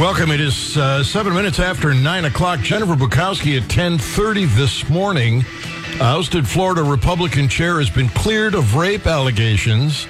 Welcome. 0.00 0.30
It 0.30 0.40
is 0.40 0.78
uh, 0.78 1.04
seven 1.04 1.34
minutes 1.34 1.58
after 1.58 1.92
nine 1.92 2.24
o'clock. 2.24 2.60
Jennifer 2.60 2.94
Bukowsky 2.94 3.60
at 3.60 3.68
ten 3.68 3.98
thirty 3.98 4.46
this 4.46 4.88
morning. 4.88 5.44
Ousted 6.00 6.48
Florida 6.48 6.82
Republican 6.82 7.50
chair 7.50 7.78
has 7.78 7.90
been 7.90 8.08
cleared 8.08 8.54
of 8.54 8.76
rape 8.76 9.06
allegations, 9.06 10.06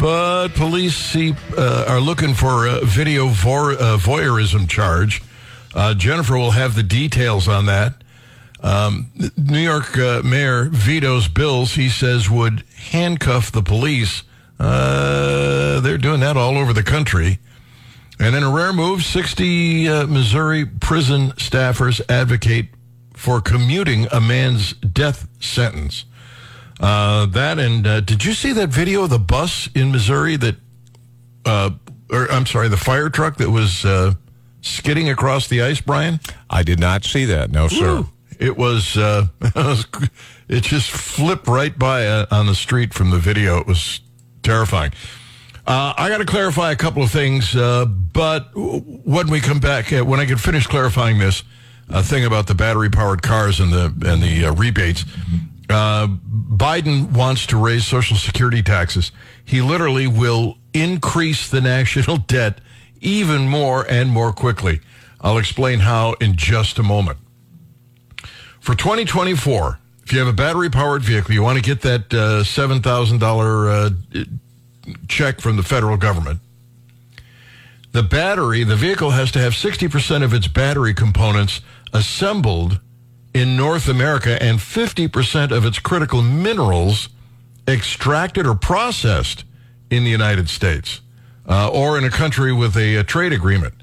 but 0.00 0.48
police 0.54 0.96
see, 0.96 1.34
uh, 1.54 1.84
are 1.86 2.00
looking 2.00 2.32
for 2.32 2.64
a 2.64 2.82
video 2.82 3.26
uh, 3.26 3.98
voyeurism 3.98 4.66
charge. 4.66 5.20
Uh, 5.74 5.92
Jennifer 5.92 6.38
will 6.38 6.52
have 6.52 6.74
the 6.74 6.82
details 6.82 7.46
on 7.46 7.66
that. 7.66 8.02
Um, 8.62 9.10
New 9.36 9.60
York 9.60 9.98
uh, 9.98 10.22
Mayor 10.24 10.70
vetoes 10.70 11.28
bills 11.28 11.74
he 11.74 11.90
says 11.90 12.30
would 12.30 12.64
handcuff 12.90 13.52
the 13.52 13.62
police. 13.62 14.22
Uh, 14.58 15.80
they're 15.80 15.98
doing 15.98 16.20
that 16.20 16.38
all 16.38 16.56
over 16.56 16.72
the 16.72 16.82
country. 16.82 17.38
And 18.20 18.36
in 18.36 18.42
a 18.42 18.50
rare 18.50 18.74
move, 18.74 19.02
60 19.02 19.88
uh, 19.88 20.06
Missouri 20.06 20.66
prison 20.66 21.30
staffers 21.32 22.02
advocate 22.10 22.68
for 23.14 23.40
commuting 23.40 24.08
a 24.12 24.20
man's 24.20 24.74
death 24.74 25.26
sentence. 25.42 26.04
Uh, 26.78 27.24
that 27.26 27.58
and 27.58 27.86
uh, 27.86 28.00
did 28.00 28.24
you 28.24 28.34
see 28.34 28.52
that 28.52 28.68
video 28.68 29.04
of 29.04 29.10
the 29.10 29.18
bus 29.18 29.70
in 29.74 29.90
Missouri 29.90 30.36
that, 30.36 30.56
uh, 31.46 31.70
or 32.10 32.30
I'm 32.30 32.44
sorry, 32.44 32.68
the 32.68 32.76
fire 32.76 33.08
truck 33.08 33.38
that 33.38 33.50
was 33.50 33.86
uh, 33.86 34.12
skidding 34.60 35.08
across 35.08 35.48
the 35.48 35.62
ice, 35.62 35.80
Brian? 35.80 36.20
I 36.50 36.62
did 36.62 36.78
not 36.78 37.04
see 37.04 37.24
that. 37.24 37.50
No, 37.50 37.68
sir. 37.68 38.00
Ooh. 38.00 38.08
It 38.38 38.56
was, 38.58 38.98
uh, 38.98 39.28
it 40.48 40.62
just 40.62 40.90
flipped 40.90 41.46
right 41.46 41.78
by 41.78 42.06
uh, 42.06 42.26
on 42.30 42.46
the 42.46 42.54
street 42.54 42.92
from 42.92 43.10
the 43.10 43.18
video. 43.18 43.58
It 43.60 43.66
was 43.66 44.00
terrifying. 44.42 44.92
Uh, 45.66 45.92
I 45.96 46.08
got 46.08 46.18
to 46.18 46.24
clarify 46.24 46.72
a 46.72 46.76
couple 46.76 47.02
of 47.02 47.10
things, 47.10 47.54
uh, 47.54 47.84
but 47.84 48.50
when 48.54 49.28
we 49.28 49.40
come 49.40 49.60
back, 49.60 49.92
uh, 49.92 50.04
when 50.04 50.18
I 50.18 50.24
get 50.24 50.40
finished 50.40 50.68
clarifying 50.68 51.18
this 51.18 51.42
uh, 51.90 52.02
thing 52.02 52.24
about 52.24 52.46
the 52.46 52.54
battery-powered 52.54 53.22
cars 53.22 53.60
and 53.60 53.72
the 53.72 53.86
and 54.06 54.22
the 54.22 54.46
uh, 54.46 54.54
rebates, 54.54 55.04
uh, 55.68 56.06
Biden 56.06 57.12
wants 57.12 57.46
to 57.46 57.56
raise 57.56 57.86
Social 57.86 58.16
Security 58.16 58.62
taxes. 58.62 59.12
He 59.44 59.60
literally 59.60 60.06
will 60.06 60.56
increase 60.72 61.48
the 61.48 61.60
national 61.60 62.16
debt 62.26 62.60
even 63.00 63.48
more 63.48 63.86
and 63.88 64.10
more 64.10 64.32
quickly. 64.32 64.80
I'll 65.20 65.38
explain 65.38 65.80
how 65.80 66.14
in 66.14 66.36
just 66.36 66.78
a 66.78 66.82
moment. 66.82 67.18
For 68.60 68.74
2024, 68.74 69.78
if 70.04 70.12
you 70.12 70.18
have 70.18 70.28
a 70.28 70.32
battery-powered 70.32 71.02
vehicle, 71.02 71.34
you 71.34 71.42
want 71.42 71.58
to 71.58 71.62
get 71.62 71.82
that 71.82 72.12
uh, 72.12 72.44
seven 72.44 72.82
thousand 72.82 73.18
dollar 73.18 73.90
check 75.08 75.40
from 75.40 75.56
the 75.56 75.62
federal 75.62 75.96
government. 75.96 76.40
The 77.92 78.02
battery, 78.02 78.62
the 78.64 78.76
vehicle 78.76 79.10
has 79.10 79.32
to 79.32 79.40
have 79.40 79.52
60% 79.52 80.22
of 80.22 80.32
its 80.32 80.46
battery 80.46 80.94
components 80.94 81.60
assembled 81.92 82.80
in 83.34 83.56
North 83.56 83.88
America 83.88 84.40
and 84.40 84.58
50% 84.58 85.50
of 85.50 85.64
its 85.64 85.78
critical 85.78 86.22
minerals 86.22 87.08
extracted 87.66 88.46
or 88.46 88.54
processed 88.54 89.44
in 89.90 90.04
the 90.04 90.10
United 90.10 90.48
States 90.48 91.00
uh, 91.48 91.68
or 91.68 91.98
in 91.98 92.04
a 92.04 92.10
country 92.10 92.52
with 92.52 92.76
a, 92.76 92.96
a 92.96 93.04
trade 93.04 93.32
agreement. 93.32 93.74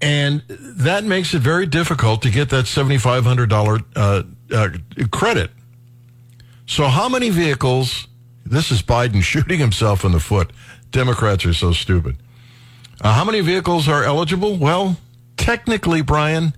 And 0.00 0.42
that 0.48 1.04
makes 1.04 1.34
it 1.34 1.40
very 1.40 1.66
difficult 1.66 2.22
to 2.22 2.30
get 2.30 2.50
that 2.50 2.64
$7,500 2.66 3.84
uh, 3.96 4.22
uh, 4.54 5.06
credit. 5.10 5.50
So, 6.66 6.86
how 6.86 7.08
many 7.08 7.30
vehicles 7.30 8.07
this 8.50 8.70
is 8.70 8.82
Biden 8.82 9.22
shooting 9.22 9.58
himself 9.58 10.04
in 10.04 10.12
the 10.12 10.20
foot. 10.20 10.52
Democrats 10.90 11.44
are 11.44 11.54
so 11.54 11.72
stupid. 11.72 12.16
Uh, 13.00 13.12
how 13.12 13.24
many 13.24 13.40
vehicles 13.40 13.88
are 13.88 14.02
eligible? 14.02 14.56
Well, 14.56 14.96
technically, 15.36 16.02
Brian, 16.02 16.54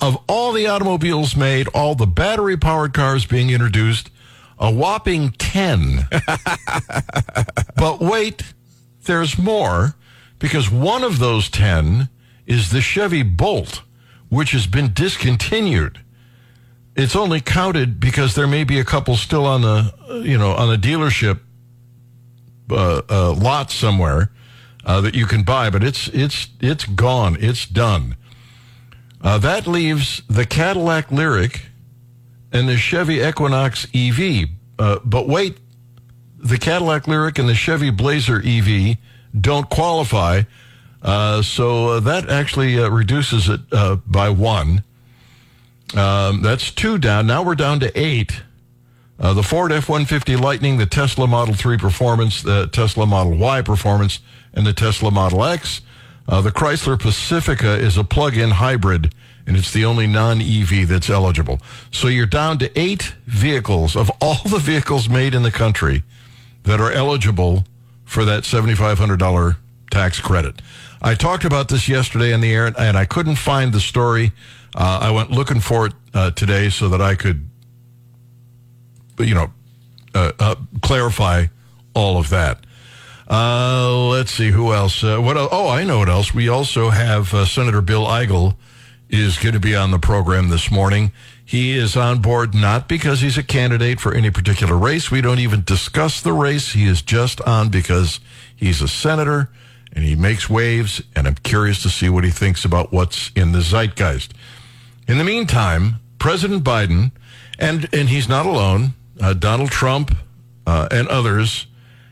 of 0.00 0.18
all 0.28 0.52
the 0.52 0.66
automobiles 0.66 1.34
made, 1.34 1.68
all 1.68 1.94
the 1.94 2.06
battery 2.06 2.56
powered 2.56 2.94
cars 2.94 3.26
being 3.26 3.50
introduced, 3.50 4.10
a 4.58 4.70
whopping 4.70 5.30
10. 5.32 6.08
but 7.76 8.00
wait, 8.00 8.42
there's 9.04 9.38
more 9.38 9.96
because 10.38 10.70
one 10.70 11.02
of 11.02 11.18
those 11.18 11.48
10 11.48 12.08
is 12.46 12.70
the 12.70 12.80
Chevy 12.80 13.22
Bolt, 13.22 13.82
which 14.28 14.52
has 14.52 14.66
been 14.66 14.92
discontinued 14.92 16.00
it's 16.96 17.14
only 17.14 17.40
counted 17.40 18.00
because 18.00 18.34
there 18.34 18.46
may 18.46 18.64
be 18.64 18.80
a 18.80 18.84
couple 18.84 19.16
still 19.16 19.44
on 19.44 19.62
the 19.62 20.22
you 20.24 20.38
know 20.38 20.52
on 20.52 20.68
the 20.68 20.76
dealership 20.76 21.40
uh, 22.70 23.02
uh, 23.08 23.32
lot 23.32 23.70
somewhere 23.70 24.30
uh, 24.84 25.00
that 25.00 25.14
you 25.14 25.26
can 25.26 25.42
buy, 25.42 25.70
but 25.70 25.84
it's 25.84 26.08
it's 26.08 26.48
it's 26.60 26.84
gone. 26.84 27.36
It's 27.38 27.66
done. 27.66 28.16
Uh, 29.20 29.38
that 29.38 29.66
leaves 29.66 30.22
the 30.28 30.46
Cadillac 30.46 31.08
Lyriq 31.08 31.60
and 32.52 32.68
the 32.68 32.76
Chevy 32.76 33.20
Equinox 33.20 33.86
EV. 33.94 34.48
Uh, 34.78 34.98
but 35.04 35.28
wait, 35.28 35.58
the 36.38 36.58
Cadillac 36.58 37.04
Lyriq 37.04 37.38
and 37.38 37.48
the 37.48 37.54
Chevy 37.54 37.90
Blazer 37.90 38.40
EV 38.44 38.96
don't 39.38 39.68
qualify. 39.68 40.42
Uh, 41.02 41.42
so 41.42 42.00
that 42.00 42.30
actually 42.30 42.76
reduces 42.88 43.48
it 43.48 43.60
by 44.06 44.28
one. 44.30 44.82
Um, 45.94 46.42
that's 46.42 46.70
two 46.70 46.98
down. 46.98 47.26
Now 47.26 47.42
we're 47.42 47.54
down 47.54 47.80
to 47.80 47.98
eight. 47.98 48.42
Uh, 49.18 49.32
the 49.32 49.42
Ford 49.42 49.72
F 49.72 49.88
150 49.88 50.36
Lightning, 50.36 50.76
the 50.76 50.86
Tesla 50.86 51.26
Model 51.26 51.54
3 51.54 51.78
Performance, 51.78 52.42
the 52.42 52.66
Tesla 52.66 53.06
Model 53.06 53.36
Y 53.36 53.62
Performance, 53.62 54.20
and 54.52 54.66
the 54.66 54.72
Tesla 54.72 55.10
Model 55.10 55.44
X. 55.44 55.80
Uh, 56.28 56.40
the 56.40 56.50
Chrysler 56.50 57.00
Pacifica 57.00 57.74
is 57.74 57.96
a 57.96 58.04
plug 58.04 58.36
in 58.36 58.50
hybrid, 58.50 59.14
and 59.46 59.56
it's 59.56 59.72
the 59.72 59.84
only 59.84 60.06
non 60.06 60.42
EV 60.42 60.88
that's 60.88 61.08
eligible. 61.08 61.60
So 61.90 62.08
you're 62.08 62.26
down 62.26 62.58
to 62.58 62.78
eight 62.78 63.14
vehicles 63.26 63.96
of 63.96 64.10
all 64.20 64.42
the 64.44 64.58
vehicles 64.58 65.08
made 65.08 65.34
in 65.34 65.42
the 65.42 65.52
country 65.52 66.02
that 66.64 66.80
are 66.80 66.90
eligible 66.90 67.64
for 68.04 68.24
that 68.24 68.42
$7,500 68.42 69.56
tax 69.90 70.20
credit. 70.20 70.60
I 71.00 71.14
talked 71.14 71.44
about 71.44 71.68
this 71.68 71.88
yesterday 71.88 72.32
in 72.32 72.40
the 72.40 72.52
air, 72.52 72.72
and 72.78 72.96
I 72.96 73.04
couldn't 73.04 73.36
find 73.36 73.72
the 73.72 73.80
story. 73.80 74.32
Uh, 74.76 74.98
I 75.02 75.10
went 75.10 75.30
looking 75.30 75.60
for 75.60 75.86
it 75.86 75.94
uh, 76.12 76.32
today 76.32 76.68
so 76.68 76.90
that 76.90 77.00
I 77.00 77.14
could, 77.14 77.48
you 79.18 79.34
know, 79.34 79.50
uh, 80.14 80.32
uh 80.38 80.54
clarify 80.82 81.46
all 81.94 82.18
of 82.18 82.28
that. 82.28 82.60
Uh, 83.28 84.08
let's 84.08 84.30
see 84.30 84.50
who 84.50 84.72
else. 84.72 85.02
Uh, 85.02 85.18
what? 85.18 85.36
Oh, 85.38 85.68
I 85.68 85.84
know 85.84 85.98
what 86.00 86.10
else. 86.10 86.34
We 86.34 86.48
also 86.48 86.90
have 86.90 87.28
Senator 87.48 87.80
Bill 87.80 88.04
Eigel 88.04 88.56
is 89.08 89.38
going 89.38 89.54
to 89.54 89.60
be 89.60 89.74
on 89.74 89.92
the 89.92 89.98
program 89.98 90.50
this 90.50 90.70
morning. 90.70 91.10
He 91.44 91.76
is 91.76 91.96
on 91.96 92.20
board 92.20 92.54
not 92.54 92.88
because 92.88 93.20
he's 93.20 93.38
a 93.38 93.42
candidate 93.42 94.00
for 94.00 94.12
any 94.12 94.30
particular 94.30 94.76
race. 94.76 95.10
We 95.10 95.20
don't 95.20 95.38
even 95.38 95.62
discuss 95.62 96.20
the 96.20 96.32
race. 96.32 96.72
He 96.72 96.86
is 96.86 97.02
just 97.02 97.40
on 97.42 97.68
because 97.68 98.20
he's 98.54 98.82
a 98.82 98.88
senator 98.88 99.48
and 99.92 100.04
he 100.04 100.16
makes 100.16 100.50
waves. 100.50 101.02
And 101.14 101.26
I'm 101.26 101.36
curious 101.36 101.82
to 101.82 101.88
see 101.88 102.08
what 102.08 102.24
he 102.24 102.30
thinks 102.30 102.64
about 102.64 102.92
what's 102.92 103.30
in 103.36 103.52
the 103.52 103.60
zeitgeist. 103.60 104.32
In 105.08 105.18
the 105.18 105.24
meantime, 105.24 105.96
President 106.18 106.64
Biden, 106.64 107.12
and, 107.58 107.88
and 107.92 108.08
he's 108.08 108.28
not 108.28 108.46
alone, 108.46 108.94
uh, 109.20 109.34
Donald 109.34 109.70
Trump 109.70 110.16
uh, 110.66 110.88
and 110.90 111.06
others 111.08 111.66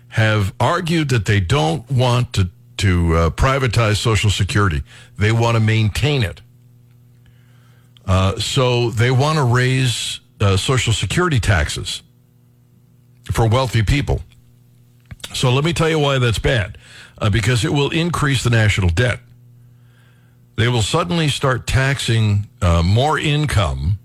have 0.08 0.54
argued 0.60 1.08
that 1.08 1.24
they 1.24 1.40
don't 1.40 1.90
want 1.90 2.32
to, 2.34 2.50
to 2.76 3.16
uh, 3.16 3.30
privatize 3.30 3.96
Social 3.96 4.30
Security. 4.30 4.82
They 5.18 5.32
want 5.32 5.56
to 5.56 5.60
maintain 5.60 6.22
it. 6.22 6.40
Uh, 8.06 8.38
so 8.38 8.90
they 8.90 9.10
want 9.10 9.38
to 9.38 9.44
raise 9.44 10.20
uh, 10.40 10.56
Social 10.56 10.92
Security 10.92 11.40
taxes 11.40 12.02
for 13.32 13.48
wealthy 13.48 13.82
people. 13.82 14.20
So 15.32 15.52
let 15.52 15.64
me 15.64 15.72
tell 15.72 15.88
you 15.88 15.98
why 15.98 16.18
that's 16.18 16.38
bad. 16.38 16.78
Uh, 17.18 17.30
because 17.30 17.64
it 17.64 17.72
will 17.72 17.90
increase 17.90 18.44
the 18.44 18.50
national 18.50 18.90
debt 18.90 19.20
they 20.56 20.68
will 20.68 20.82
suddenly 20.82 21.28
start 21.28 21.66
taxing 21.66 22.48
uh, 22.62 22.82
more 22.82 23.18
income, 23.18 23.98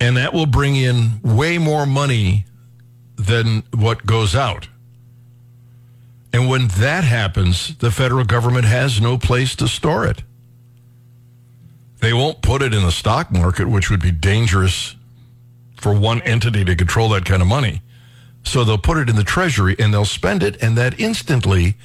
and 0.00 0.16
that 0.16 0.32
will 0.32 0.46
bring 0.46 0.76
in 0.76 1.20
way 1.22 1.58
more 1.58 1.86
money 1.86 2.44
than 3.16 3.62
what 3.72 4.06
goes 4.06 4.34
out. 4.34 4.68
And 6.32 6.48
when 6.48 6.68
that 6.68 7.04
happens, 7.04 7.76
the 7.78 7.90
federal 7.90 8.24
government 8.24 8.64
has 8.64 9.00
no 9.00 9.16
place 9.16 9.56
to 9.56 9.68
store 9.68 10.06
it. 10.06 10.22
They 12.00 12.12
won't 12.12 12.42
put 12.42 12.62
it 12.62 12.74
in 12.74 12.82
the 12.82 12.92
stock 12.92 13.30
market, 13.30 13.68
which 13.68 13.90
would 13.90 14.00
be 14.00 14.12
dangerous 14.12 14.94
for 15.76 15.92
one 15.92 16.20
entity 16.22 16.64
to 16.64 16.76
control 16.76 17.08
that 17.10 17.24
kind 17.24 17.42
of 17.42 17.48
money. 17.48 17.82
So 18.44 18.64
they'll 18.64 18.78
put 18.78 18.98
it 18.98 19.08
in 19.08 19.16
the 19.16 19.24
treasury 19.24 19.74
and 19.78 19.92
they'll 19.92 20.04
spend 20.04 20.42
it, 20.42 20.62
and 20.62 20.76
that 20.78 20.98
instantly 21.00 21.76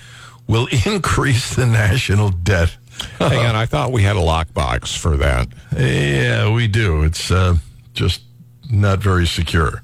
will 0.48 0.68
increase 0.86 1.56
the 1.56 1.66
national 1.66 2.30
debt. 2.30 2.78
Hang 3.20 3.46
on, 3.46 3.56
I 3.56 3.66
thought 3.66 3.92
we 3.92 4.04
had 4.04 4.16
a 4.16 4.20
lockbox 4.20 4.96
for 4.96 5.18
that. 5.18 5.48
Yeah, 5.76 6.54
we 6.54 6.68
do. 6.68 7.04
It's 7.04 7.32
uh, 7.32 7.56
just 7.94 8.22
not 8.70 9.00
very 9.00 9.26
secure. 9.26 9.84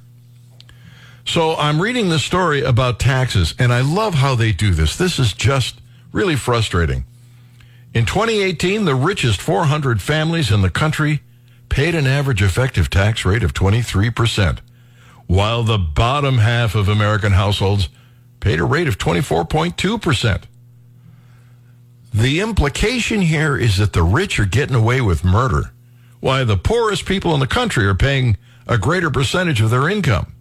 So 1.26 1.56
I'm 1.56 1.82
reading 1.82 2.10
the 2.10 2.20
story 2.20 2.62
about 2.64 3.00
taxes, 3.00 3.54
and 3.60 3.72
I 3.72 3.82
love 3.82 4.16
how 4.16 4.36
they 4.36 4.52
do 4.52 4.72
this. 4.72 4.96
This 4.96 5.20
is 5.20 5.34
just 5.34 5.80
really 6.12 6.36
frustrating. 6.36 7.06
In 7.94 8.06
2018, 8.06 8.86
the 8.86 8.96
richest 8.96 9.42
400 9.42 10.02
families 10.02 10.52
in 10.52 10.62
the 10.62 10.70
country 10.70 11.22
paid 11.70 11.96
an 11.96 12.08
average 12.08 12.42
effective 12.42 12.90
tax 12.90 13.26
rate 13.26 13.44
of 13.44 13.54
23%, 13.54 14.60
while 15.28 15.64
the 15.64 15.78
bottom 15.78 16.40
half 16.40 16.76
of 16.76 16.88
American 16.88 17.34
households 17.34 17.90
paid 18.40 18.60
a 18.60 18.64
rate 18.64 18.88
of 18.88 18.98
24.2%. 18.98 20.44
The 22.14 22.40
implication 22.40 23.22
here 23.22 23.56
is 23.56 23.78
that 23.78 23.94
the 23.94 24.04
rich 24.04 24.40
are 24.40 24.46
getting 24.46 24.76
away 24.76 25.02
with 25.02 25.24
murder, 25.24 25.72
while 26.20 26.46
the 26.46 26.58
poorest 26.58 27.06
people 27.06 27.34
in 27.34 27.40
the 27.40 27.48
country 27.48 27.86
are 27.86 27.96
paying 27.96 28.38
a 28.68 28.78
greater 28.78 29.10
percentage 29.12 29.62
of 29.62 29.70
their 29.70 29.88
income. 29.88 30.34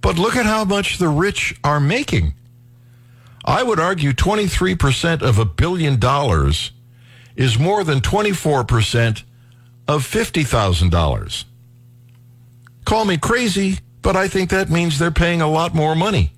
But 0.00 0.18
look 0.18 0.36
at 0.36 0.44
how 0.44 0.64
much 0.64 0.98
the 0.98 1.08
rich 1.08 1.58
are 1.64 1.80
making. 1.80 2.34
I 3.44 3.62
would 3.62 3.80
argue 3.80 4.12
23% 4.12 5.22
of 5.22 5.38
a 5.38 5.44
billion 5.44 5.98
dollars 5.98 6.72
is 7.36 7.58
more 7.58 7.84
than 7.84 8.00
24% 8.00 9.24
of 9.88 10.06
$50,000. 10.06 11.44
Call 12.84 13.04
me 13.06 13.16
crazy, 13.16 13.78
but 14.02 14.16
I 14.16 14.28
think 14.28 14.50
that 14.50 14.70
means 14.70 14.98
they're 14.98 15.10
paying 15.10 15.40
a 15.40 15.50
lot 15.50 15.74
more 15.74 15.94
money. 15.94 16.33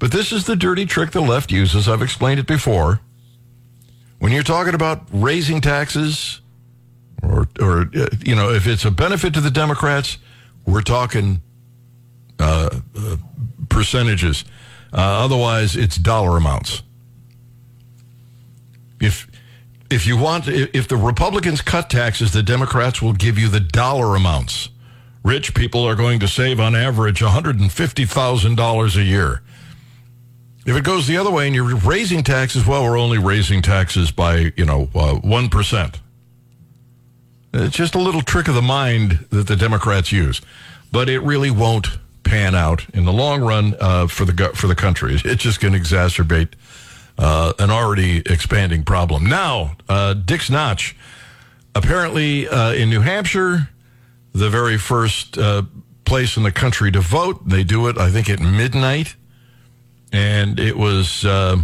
But 0.00 0.12
this 0.12 0.32
is 0.32 0.46
the 0.46 0.56
dirty 0.56 0.86
trick 0.86 1.10
the 1.12 1.20
left 1.20 1.52
uses. 1.52 1.86
I've 1.86 2.02
explained 2.02 2.40
it 2.40 2.46
before. 2.46 3.00
When 4.18 4.32
you're 4.32 4.42
talking 4.42 4.74
about 4.74 5.02
raising 5.12 5.60
taxes, 5.60 6.40
or, 7.22 7.46
or 7.60 7.82
uh, 7.94 8.08
you 8.24 8.34
know, 8.34 8.50
if 8.50 8.66
it's 8.66 8.86
a 8.86 8.90
benefit 8.90 9.34
to 9.34 9.42
the 9.42 9.50
Democrats, 9.50 10.16
we're 10.66 10.80
talking 10.80 11.42
uh, 12.38 12.80
uh, 12.96 13.16
percentages. 13.68 14.44
Uh, 14.92 14.96
otherwise, 14.96 15.76
it's 15.76 15.96
dollar 15.96 16.38
amounts. 16.38 16.82
If 19.00 19.30
if 19.90 20.06
you 20.06 20.16
want, 20.16 20.48
if 20.48 20.88
the 20.88 20.96
Republicans 20.96 21.60
cut 21.60 21.90
taxes, 21.90 22.32
the 22.32 22.42
Democrats 22.42 23.02
will 23.02 23.12
give 23.12 23.38
you 23.38 23.48
the 23.48 23.60
dollar 23.60 24.16
amounts. 24.16 24.70
Rich 25.22 25.52
people 25.54 25.84
are 25.84 25.96
going 25.96 26.20
to 26.20 26.28
save 26.28 26.60
on 26.60 26.74
average 26.74 27.20
$150,000 27.20 28.96
a 28.96 29.02
year. 29.02 29.42
If 30.70 30.76
it 30.76 30.84
goes 30.84 31.08
the 31.08 31.16
other 31.16 31.32
way 31.32 31.48
and 31.48 31.56
you're 31.56 31.74
raising 31.78 32.22
taxes, 32.22 32.64
well, 32.64 32.84
we're 32.84 32.96
only 32.96 33.18
raising 33.18 33.60
taxes 33.60 34.12
by, 34.12 34.52
you 34.56 34.64
know, 34.64 34.82
uh, 34.94 35.14
1%. 35.14 35.94
It's 37.52 37.76
just 37.76 37.96
a 37.96 37.98
little 37.98 38.22
trick 38.22 38.46
of 38.46 38.54
the 38.54 38.62
mind 38.62 39.26
that 39.30 39.48
the 39.48 39.56
Democrats 39.56 40.12
use. 40.12 40.40
But 40.92 41.08
it 41.08 41.18
really 41.22 41.50
won't 41.50 41.88
pan 42.22 42.54
out 42.54 42.88
in 42.94 43.04
the 43.04 43.12
long 43.12 43.40
run 43.42 43.74
uh, 43.80 44.06
for 44.06 44.24
the 44.24 44.50
for 44.54 44.68
the 44.68 44.76
country. 44.76 45.16
It's 45.24 45.42
just 45.42 45.60
going 45.60 45.74
to 45.74 45.80
exacerbate 45.80 46.52
uh, 47.18 47.52
an 47.58 47.72
already 47.72 48.18
expanding 48.18 48.84
problem. 48.84 49.26
Now, 49.26 49.76
uh, 49.88 50.14
Dick's 50.14 50.50
Notch, 50.50 50.94
apparently 51.74 52.46
uh, 52.46 52.74
in 52.74 52.90
New 52.90 53.00
Hampshire, 53.00 53.70
the 54.32 54.48
very 54.48 54.78
first 54.78 55.36
uh, 55.36 55.62
place 56.04 56.36
in 56.36 56.44
the 56.44 56.52
country 56.52 56.92
to 56.92 57.00
vote. 57.00 57.48
They 57.48 57.64
do 57.64 57.88
it, 57.88 57.98
I 57.98 58.10
think, 58.10 58.30
at 58.30 58.38
midnight, 58.38 59.16
and 60.12 60.58
it 60.58 60.76
was 60.76 61.24
uh, 61.24 61.56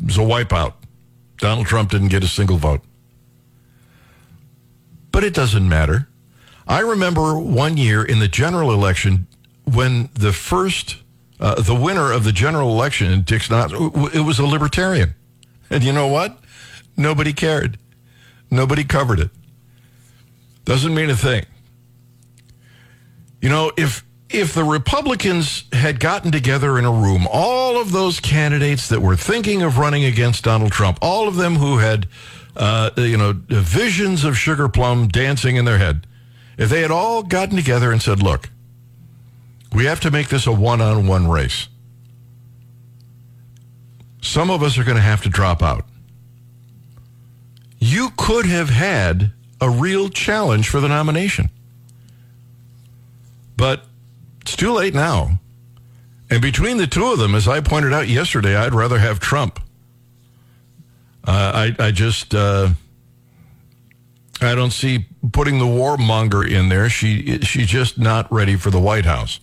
it 0.00 0.06
was 0.06 0.18
a 0.18 0.20
wipeout. 0.20 0.74
Donald 1.38 1.66
Trump 1.66 1.90
didn't 1.90 2.08
get 2.08 2.22
a 2.22 2.28
single 2.28 2.56
vote, 2.56 2.82
but 5.12 5.24
it 5.24 5.34
doesn't 5.34 5.68
matter. 5.68 6.08
I 6.66 6.80
remember 6.80 7.38
one 7.38 7.76
year 7.76 8.04
in 8.04 8.18
the 8.18 8.28
general 8.28 8.72
election 8.72 9.26
when 9.64 10.08
the 10.14 10.32
first 10.32 10.98
uh, 11.40 11.60
the 11.60 11.74
winner 11.74 12.12
of 12.12 12.24
the 12.24 12.32
general 12.32 12.70
election 12.70 13.10
in 13.10 13.22
Dick's 13.22 13.50
Notch, 13.50 13.72
it 13.72 14.24
was 14.24 14.38
a 14.38 14.46
libertarian. 14.46 15.14
And 15.70 15.82
you 15.82 15.92
know 15.92 16.08
what? 16.08 16.38
Nobody 16.96 17.32
cared. 17.32 17.78
Nobody 18.50 18.84
covered 18.84 19.20
it. 19.20 19.30
Doesn't 20.64 20.94
mean 20.94 21.08
a 21.08 21.16
thing. 21.16 21.46
You 23.40 23.48
know, 23.48 23.72
if 23.76 24.04
if 24.32 24.54
the 24.54 24.62
Republicans 24.62 25.64
had 25.72 25.98
gotten 25.98 26.30
together 26.30 26.78
in 26.78 26.84
a 26.84 26.90
room, 26.90 27.26
all 27.30 27.80
of 27.80 27.90
those 27.90 28.20
candidates 28.20 28.88
that 28.88 29.00
were 29.00 29.16
thinking 29.16 29.62
of 29.62 29.76
running 29.76 30.04
against 30.04 30.44
Donald 30.44 30.70
Trump, 30.70 30.98
all 31.02 31.26
of 31.26 31.34
them 31.34 31.56
who 31.56 31.78
had, 31.78 32.06
uh, 32.56 32.90
you 32.96 33.16
know, 33.16 33.32
visions 33.48 34.22
of 34.22 34.38
Sugar 34.38 34.68
Plum 34.68 35.08
dancing 35.08 35.56
in 35.56 35.64
their 35.64 35.78
head, 35.78 36.06
if 36.56 36.70
they 36.70 36.80
had 36.80 36.92
all 36.92 37.24
gotten 37.24 37.56
together 37.56 37.90
and 37.90 38.00
said, 38.00 38.22
look, 38.22 38.50
we 39.74 39.86
have 39.86 40.00
to 40.00 40.10
make 40.12 40.28
this 40.28 40.46
a 40.46 40.52
one 40.52 40.80
on 40.80 41.08
one 41.08 41.28
race. 41.28 41.68
Some 44.22 44.50
of 44.50 44.62
us 44.62 44.78
are 44.78 44.84
going 44.84 44.96
to 44.96 45.02
have 45.02 45.22
to 45.22 45.28
drop 45.28 45.62
out. 45.62 45.84
You 47.78 48.10
could 48.16 48.46
have 48.46 48.68
had 48.68 49.32
a 49.60 49.70
real 49.70 50.08
challenge 50.08 50.68
for 50.68 50.80
the 50.80 50.88
nomination. 50.88 51.50
But 53.56 53.84
it's 54.40 54.56
too 54.56 54.72
late 54.72 54.94
now. 54.94 55.38
And 56.30 56.40
between 56.40 56.76
the 56.76 56.86
two 56.86 57.06
of 57.06 57.18
them, 57.18 57.34
as 57.34 57.48
I 57.48 57.60
pointed 57.60 57.92
out 57.92 58.08
yesterday, 58.08 58.54
I'd 58.54 58.74
rather 58.74 58.98
have 58.98 59.18
Trump. 59.18 59.60
Uh, 61.24 61.72
I, 61.78 61.86
I 61.86 61.90
just, 61.90 62.34
uh, 62.34 62.70
I 64.40 64.54
don't 64.54 64.72
see 64.72 65.06
putting 65.32 65.58
the 65.58 65.66
warmonger 65.66 66.48
in 66.48 66.68
there. 66.68 66.88
She, 66.88 67.40
she's 67.40 67.66
just 67.66 67.98
not 67.98 68.30
ready 68.32 68.56
for 68.56 68.70
the 68.70 68.80
White 68.80 69.04
House. 69.04 69.40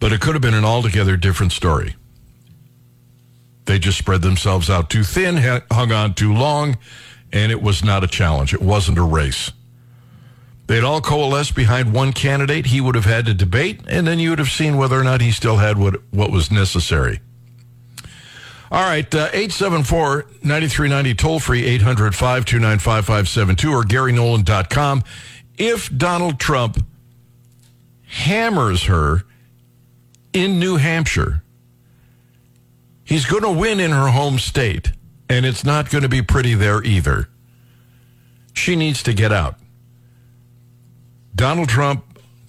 But 0.00 0.12
it 0.12 0.20
could 0.20 0.34
have 0.34 0.42
been 0.42 0.54
an 0.54 0.64
altogether 0.64 1.16
different 1.16 1.52
story. 1.52 1.94
They 3.66 3.78
just 3.78 3.98
spread 3.98 4.22
themselves 4.22 4.68
out 4.68 4.90
too 4.90 5.04
thin, 5.04 5.36
hung 5.70 5.92
on 5.92 6.14
too 6.14 6.34
long, 6.34 6.78
and 7.32 7.52
it 7.52 7.62
was 7.62 7.84
not 7.84 8.02
a 8.02 8.08
challenge. 8.08 8.52
It 8.52 8.62
wasn't 8.62 8.98
a 8.98 9.02
race. 9.02 9.52
They'd 10.66 10.84
all 10.84 11.00
coalesced 11.00 11.54
behind 11.54 11.92
one 11.92 12.12
candidate. 12.12 12.66
He 12.66 12.80
would 12.80 12.94
have 12.94 13.04
had 13.04 13.26
to 13.26 13.34
debate, 13.34 13.80
and 13.88 14.06
then 14.06 14.18
you 14.18 14.30
would 14.30 14.38
have 14.38 14.48
seen 14.48 14.76
whether 14.76 14.98
or 14.98 15.04
not 15.04 15.20
he 15.20 15.32
still 15.32 15.56
had 15.56 15.76
what, 15.76 16.02
what 16.12 16.30
was 16.30 16.50
necessary. 16.50 17.20
All 18.70 18.82
right, 18.82 19.14
uh, 19.14 19.28
874 19.32 20.26
9390, 20.42 21.14
toll 21.14 21.40
free 21.40 21.64
800 21.64 22.14
529 22.14 22.78
5572 22.78 23.70
or 23.70 23.82
GaryNolan.com. 23.82 25.02
If 25.58 25.94
Donald 25.94 26.40
Trump 26.40 26.82
hammers 28.12 28.84
her 28.84 29.24
in 30.32 30.58
New 30.58 30.76
Hampshire. 30.76 31.42
He's 33.04 33.26
going 33.26 33.42
to 33.42 33.50
win 33.50 33.80
in 33.80 33.90
her 33.90 34.08
home 34.08 34.38
state, 34.38 34.92
and 35.28 35.44
it's 35.44 35.64
not 35.64 35.90
going 35.90 36.02
to 36.02 36.08
be 36.08 36.22
pretty 36.22 36.54
there 36.54 36.82
either. 36.82 37.28
She 38.52 38.76
needs 38.76 39.02
to 39.04 39.14
get 39.14 39.32
out. 39.32 39.56
Donald 41.34 41.68
Trump, 41.68 42.04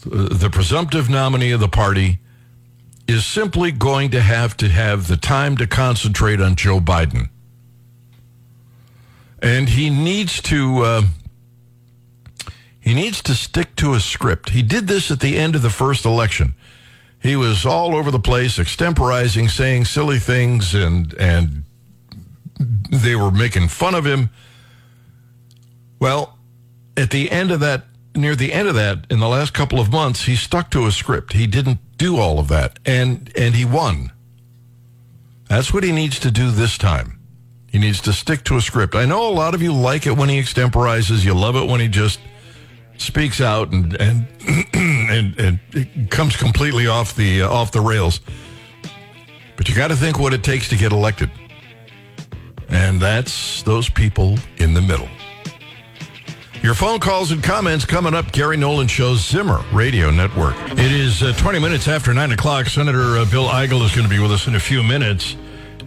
the 0.05 0.49
presumptive 0.49 1.09
nominee 1.09 1.51
of 1.51 1.59
the 1.59 1.67
party, 1.67 2.19
is 3.07 3.25
simply 3.25 3.71
going 3.71 4.11
to 4.11 4.21
have 4.21 4.55
to 4.57 4.69
have 4.69 5.07
the 5.07 5.17
time 5.17 5.57
to 5.57 5.67
concentrate 5.67 6.39
on 6.41 6.55
Joe 6.55 6.79
Biden. 6.79 7.29
And 9.41 9.69
he 9.69 9.89
needs 9.89 10.41
to. 10.43 10.79
Uh, 10.79 11.01
he 12.79 12.93
needs 12.93 13.21
to 13.23 13.33
stick 13.33 13.77
to 13.77 13.93
a 13.93 13.99
script. 14.01 14.49
He 14.49 14.61
did 14.61 14.87
this 14.87 15.09
at 15.09 15.21
the 15.21 15.37
end 15.37 15.55
of 15.55 15.61
the 15.61 15.69
first 15.69 16.03
election. 16.03 16.53
He 17.21 17.37
was 17.37 17.65
all 17.65 17.95
over 17.95 18.11
the 18.11 18.19
place, 18.19 18.57
extemporizing, 18.57 19.49
saying 19.49 19.85
silly 19.85 20.19
things, 20.19 20.73
and 20.73 21.13
and 21.13 21.63
they 22.89 23.15
were 23.15 23.31
making 23.31 23.69
fun 23.69 23.95
of 23.95 24.05
him. 24.05 24.29
Well, 25.99 26.37
at 26.97 27.11
the 27.11 27.31
end 27.31 27.51
of 27.51 27.61
that, 27.61 27.85
near 28.15 28.35
the 28.35 28.53
end 28.53 28.67
of 28.67 28.75
that, 28.75 29.05
in 29.09 29.19
the 29.19 29.27
last 29.27 29.53
couple 29.53 29.79
of 29.79 29.91
months, 29.91 30.25
he 30.25 30.35
stuck 30.35 30.69
to 30.71 30.85
a 30.85 30.91
script. 30.91 31.33
He 31.33 31.47
didn't 31.47 31.79
do 31.97 32.17
all 32.17 32.39
of 32.39 32.47
that, 32.49 32.79
and 32.85 33.31
and 33.37 33.55
he 33.55 33.65
won. 33.65 34.11
That's 35.49 35.73
what 35.73 35.83
he 35.83 35.91
needs 35.91 36.19
to 36.19 36.31
do 36.31 36.51
this 36.51 36.77
time. 36.77 37.19
He 37.67 37.79
needs 37.79 38.01
to 38.01 38.13
stick 38.13 38.43
to 38.45 38.57
a 38.57 38.61
script. 38.61 38.95
I 38.95 39.05
know 39.05 39.27
a 39.27 39.33
lot 39.33 39.55
of 39.55 39.61
you 39.61 39.73
like 39.73 40.05
it 40.05 40.15
when 40.15 40.29
he 40.29 40.39
extemporizes. 40.39 41.25
You 41.25 41.33
love 41.33 41.55
it 41.55 41.67
when 41.67 41.79
he 41.79 41.87
just 41.87 42.19
speaks 42.97 43.41
out 43.41 43.71
and 43.71 43.95
and 43.99 44.27
and, 44.73 45.39
and 45.39 45.59
it 45.73 46.11
comes 46.11 46.35
completely 46.35 46.87
off 46.87 47.15
the 47.15 47.41
uh, 47.41 47.49
off 47.49 47.71
the 47.71 47.81
rails. 47.81 48.21
But 49.55 49.69
you 49.69 49.75
got 49.75 49.89
to 49.89 49.95
think 49.95 50.19
what 50.19 50.33
it 50.33 50.43
takes 50.43 50.69
to 50.69 50.75
get 50.75 50.91
elected, 50.91 51.29
and 52.69 52.99
that's 52.99 53.63
those 53.63 53.89
people 53.89 54.37
in 54.57 54.73
the 54.73 54.81
middle. 54.81 55.09
Your 56.63 56.75
phone 56.75 57.01
calls 57.01 57.31
and 57.31 57.43
comments 57.43 57.83
coming 57.83 58.13
up. 58.13 58.31
Gary 58.31 58.55
Nolan 58.55 58.87
Show's 58.87 59.19
Zimmer 59.19 59.61
Radio 59.73 60.09
Network. 60.11 60.55
It 60.71 60.93
is 60.93 61.21
uh, 61.21 61.33
20 61.33 61.59
minutes 61.59 61.89
after 61.89 62.13
9 62.13 62.31
o'clock. 62.31 62.67
Senator 62.67 63.17
uh, 63.17 63.25
Bill 63.29 63.47
Eigel 63.47 63.83
is 63.83 63.93
going 63.93 64.07
to 64.07 64.09
be 64.09 64.17
with 64.17 64.31
us 64.31 64.47
in 64.47 64.55
a 64.55 64.61
few 64.61 64.81
minutes. 64.81 65.35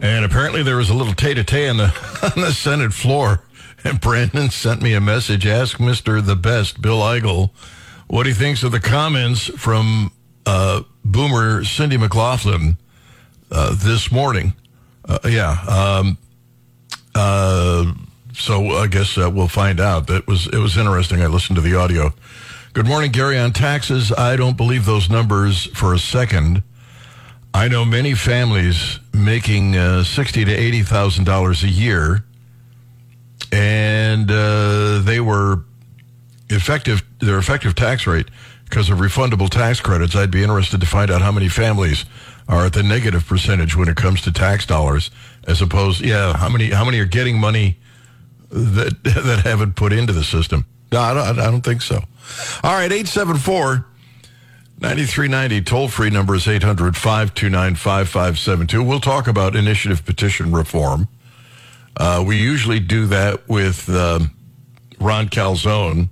And 0.03 0.23
apparently 0.23 0.63
there 0.63 0.77
was 0.77 0.91
a 0.91 0.95
little 0.95 1.15
tete-a-tete 1.15 1.71
on 1.71 1.79
the, 1.79 1.85
on 2.37 2.43
the 2.43 2.53
Senate 2.53 2.93
floor. 2.93 3.43
And 3.85 3.99
Brandon 3.99 4.51
sent 4.51 4.83
me 4.83 4.93
a 4.93 5.01
message. 5.01 5.47
Ask 5.47 5.79
Mr. 5.79 6.23
The 6.23 6.37
Best, 6.37 6.83
Bill 6.83 6.99
Eigel, 6.99 7.53
what 8.07 8.27
he 8.27 8.35
thinks 8.35 8.63
of 8.63 8.71
the 8.71 8.81
comments 8.81 9.47
from 9.59 10.13
uh, 10.45 10.83
Boomer 11.07 11.65
Cindy 11.65 11.97
McLaughlin 11.97 12.77
uh, 13.51 13.75
this 13.75 14.13
morning. 14.13 14.53
Uh, 15.09 15.21
yeah. 15.25 15.59
Um, 15.67 16.19
uh, 17.15 17.95
so 18.37 18.71
I 18.77 18.87
guess 18.87 19.17
uh, 19.17 19.31
we'll 19.31 19.49
find 19.49 19.81
out. 19.81 20.09
It 20.11 20.27
was 20.27 20.47
it 20.47 20.59
was 20.59 20.77
interesting. 20.77 21.23
I 21.23 21.27
listened 21.27 21.57
to 21.57 21.63
the 21.63 21.75
audio. 21.77 22.13
Good 22.73 22.87
morning, 22.87 23.11
Gary. 23.11 23.39
On 23.39 23.53
taxes, 23.53 24.13
I 24.13 24.37
don't 24.37 24.57
believe 24.57 24.85
those 24.85 25.09
numbers 25.09 25.67
for 25.75 25.95
a 25.95 25.99
second. 25.99 26.63
I 27.55 27.69
know 27.69 27.85
many 27.85 28.15
families 28.15 29.01
making 29.15 29.77
uh, 29.77 30.05
sixty 30.05 30.45
to 30.45 30.53
eighty 30.53 30.83
thousand 30.83 31.25
dollars 31.25 31.65
a 31.65 31.69
year, 31.69 32.25
and 33.51 34.31
uh, 34.31 35.01
they 35.01 35.21
were 35.21 35.65
effective. 36.51 37.03
Their 37.19 37.39
effective 37.39 37.75
tax 37.75 38.07
rate 38.07 38.27
because 38.69 38.91
of 38.91 38.99
refundable 38.99 39.49
tax 39.49 39.81
credits. 39.81 40.15
I'd 40.15 40.31
be 40.31 40.43
interested 40.43 40.81
to 40.81 40.87
find 40.87 41.11
out 41.11 41.23
how 41.23 41.33
many 41.33 41.49
families 41.49 42.05
are 42.49 42.67
at 42.67 42.75
the 42.75 42.83
negative 42.83 43.27
percentage 43.27 43.75
when 43.75 43.89
it 43.89 43.97
comes 43.97 44.21
to 44.23 44.33
tax 44.33 44.67
dollars, 44.67 45.11
as 45.49 45.63
opposed, 45.63 46.01
yeah, 46.03 46.37
how 46.37 46.49
many 46.49 46.71
how 46.71 46.85
many 46.85 46.99
are 46.99 47.07
getting 47.07 47.39
money 47.41 47.79
that 48.51 49.03
that 49.05 49.43
haven't 49.45 49.77
put 49.77 49.93
into 49.93 50.13
the 50.13 50.25
system? 50.25 50.67
No, 50.93 51.01
I 51.01 51.15
don't, 51.15 51.39
I 51.39 51.51
don't 51.51 51.63
think 51.63 51.83
so. 51.83 51.97
All 52.63 52.73
right, 52.73 52.93
874 52.93 53.87
9390, 54.79 55.63
toll 55.63 55.89
free 55.89 56.11
number 56.11 56.35
is 56.35 56.47
800 56.47 56.97
529 56.97 57.77
5572. 57.77 58.83
We'll 58.83 59.01
talk 59.01 59.27
about 59.27 59.57
initiative 59.57 60.05
petition 60.05 60.53
reform. 60.53 61.09
Uh, 61.97 62.23
we 62.27 62.37
usually 62.37 62.79
do 62.79 63.07
that 63.07 63.49
with 63.49 63.89
um, 63.89 64.31
Ron 65.01 65.29
Calzone, 65.29 66.11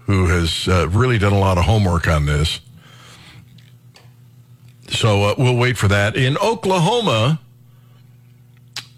who 0.00 0.26
has 0.26 0.68
uh, 0.68 0.88
really 0.90 1.16
done 1.16 1.32
a 1.32 1.38
lot 1.38 1.56
of 1.56 1.64
homework 1.64 2.06
on 2.06 2.26
this. 2.26 2.60
So 4.88 5.22
uh, 5.22 5.34
we'll 5.38 5.56
wait 5.56 5.78
for 5.78 5.88
that. 5.88 6.16
In 6.16 6.36
Oklahoma, 6.36 7.40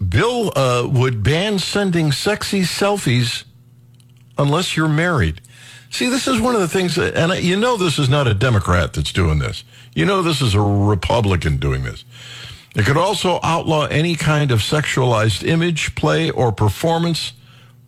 Bill 0.07 0.51
uh, 0.55 0.87
would 0.87 1.23
ban 1.23 1.59
sending 1.59 2.11
sexy 2.11 2.61
selfies 2.61 3.43
unless 4.37 4.77
you're 4.77 4.87
married. 4.87 5.41
See, 5.89 6.09
this 6.09 6.27
is 6.27 6.39
one 6.39 6.53
of 6.53 6.61
the 6.61 6.67
things, 6.67 6.97
and 6.97 7.33
you 7.43 7.57
know 7.57 7.77
this 7.77 7.97
is 7.97 8.09
not 8.09 8.27
a 8.27 8.33
Democrat 8.33 8.93
that's 8.93 9.11
doing 9.11 9.39
this. 9.39 9.63
You 9.95 10.05
know 10.05 10.21
this 10.21 10.41
is 10.41 10.53
a 10.53 10.61
Republican 10.61 11.57
doing 11.57 11.83
this. 11.83 12.03
It 12.75 12.85
could 12.85 12.97
also 12.97 13.39
outlaw 13.41 13.85
any 13.85 14.15
kind 14.15 14.51
of 14.51 14.59
sexualized 14.59 15.43
image, 15.43 15.95
play, 15.95 16.29
or 16.29 16.51
performance, 16.51 17.33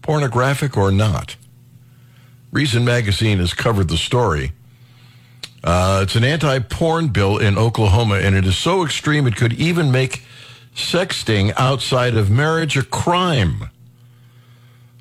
pornographic 0.01 0.75
or 0.77 0.91
not. 0.91 1.35
Reason 2.51 2.83
Magazine 2.83 3.37
has 3.37 3.53
covered 3.53 3.89
the 3.89 3.97
story. 3.97 4.53
Uh, 5.63 5.99
it's 6.03 6.15
an 6.15 6.23
anti-porn 6.23 7.09
bill 7.09 7.37
in 7.37 7.57
Oklahoma, 7.57 8.15
and 8.15 8.35
it 8.35 8.45
is 8.45 8.57
so 8.57 8.83
extreme 8.83 9.27
it 9.27 9.35
could 9.35 9.53
even 9.53 9.91
make 9.91 10.23
sexting 10.79 11.53
outside 11.57 12.15
of 12.15 12.29
marriage 12.29 12.77
a 12.77 12.83
crime. 12.83 13.69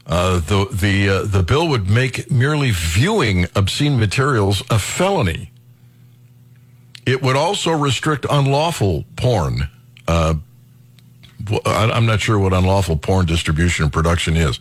Uh, 0.06 0.40
the 0.40 0.66
the 0.72 1.08
uh, 1.08 1.22
the 1.24 1.42
bill 1.42 1.68
would 1.68 1.88
make 1.90 2.30
merely 2.30 2.70
viewing 2.70 3.46
obscene 3.54 3.98
materials 3.98 4.62
a 4.70 4.78
felony. 4.78 5.52
It 7.06 7.22
would 7.22 7.36
also 7.36 7.72
restrict 7.72 8.26
unlawful 8.28 9.04
porn. 9.16 9.68
Uh, 10.06 10.34
I'm 11.64 12.06
not 12.06 12.20
sure 12.20 12.38
what 12.38 12.52
unlawful 12.52 12.96
porn 12.96 13.26
distribution 13.26 13.84
and 13.84 13.92
production 13.92 14.36
is. 14.36 14.60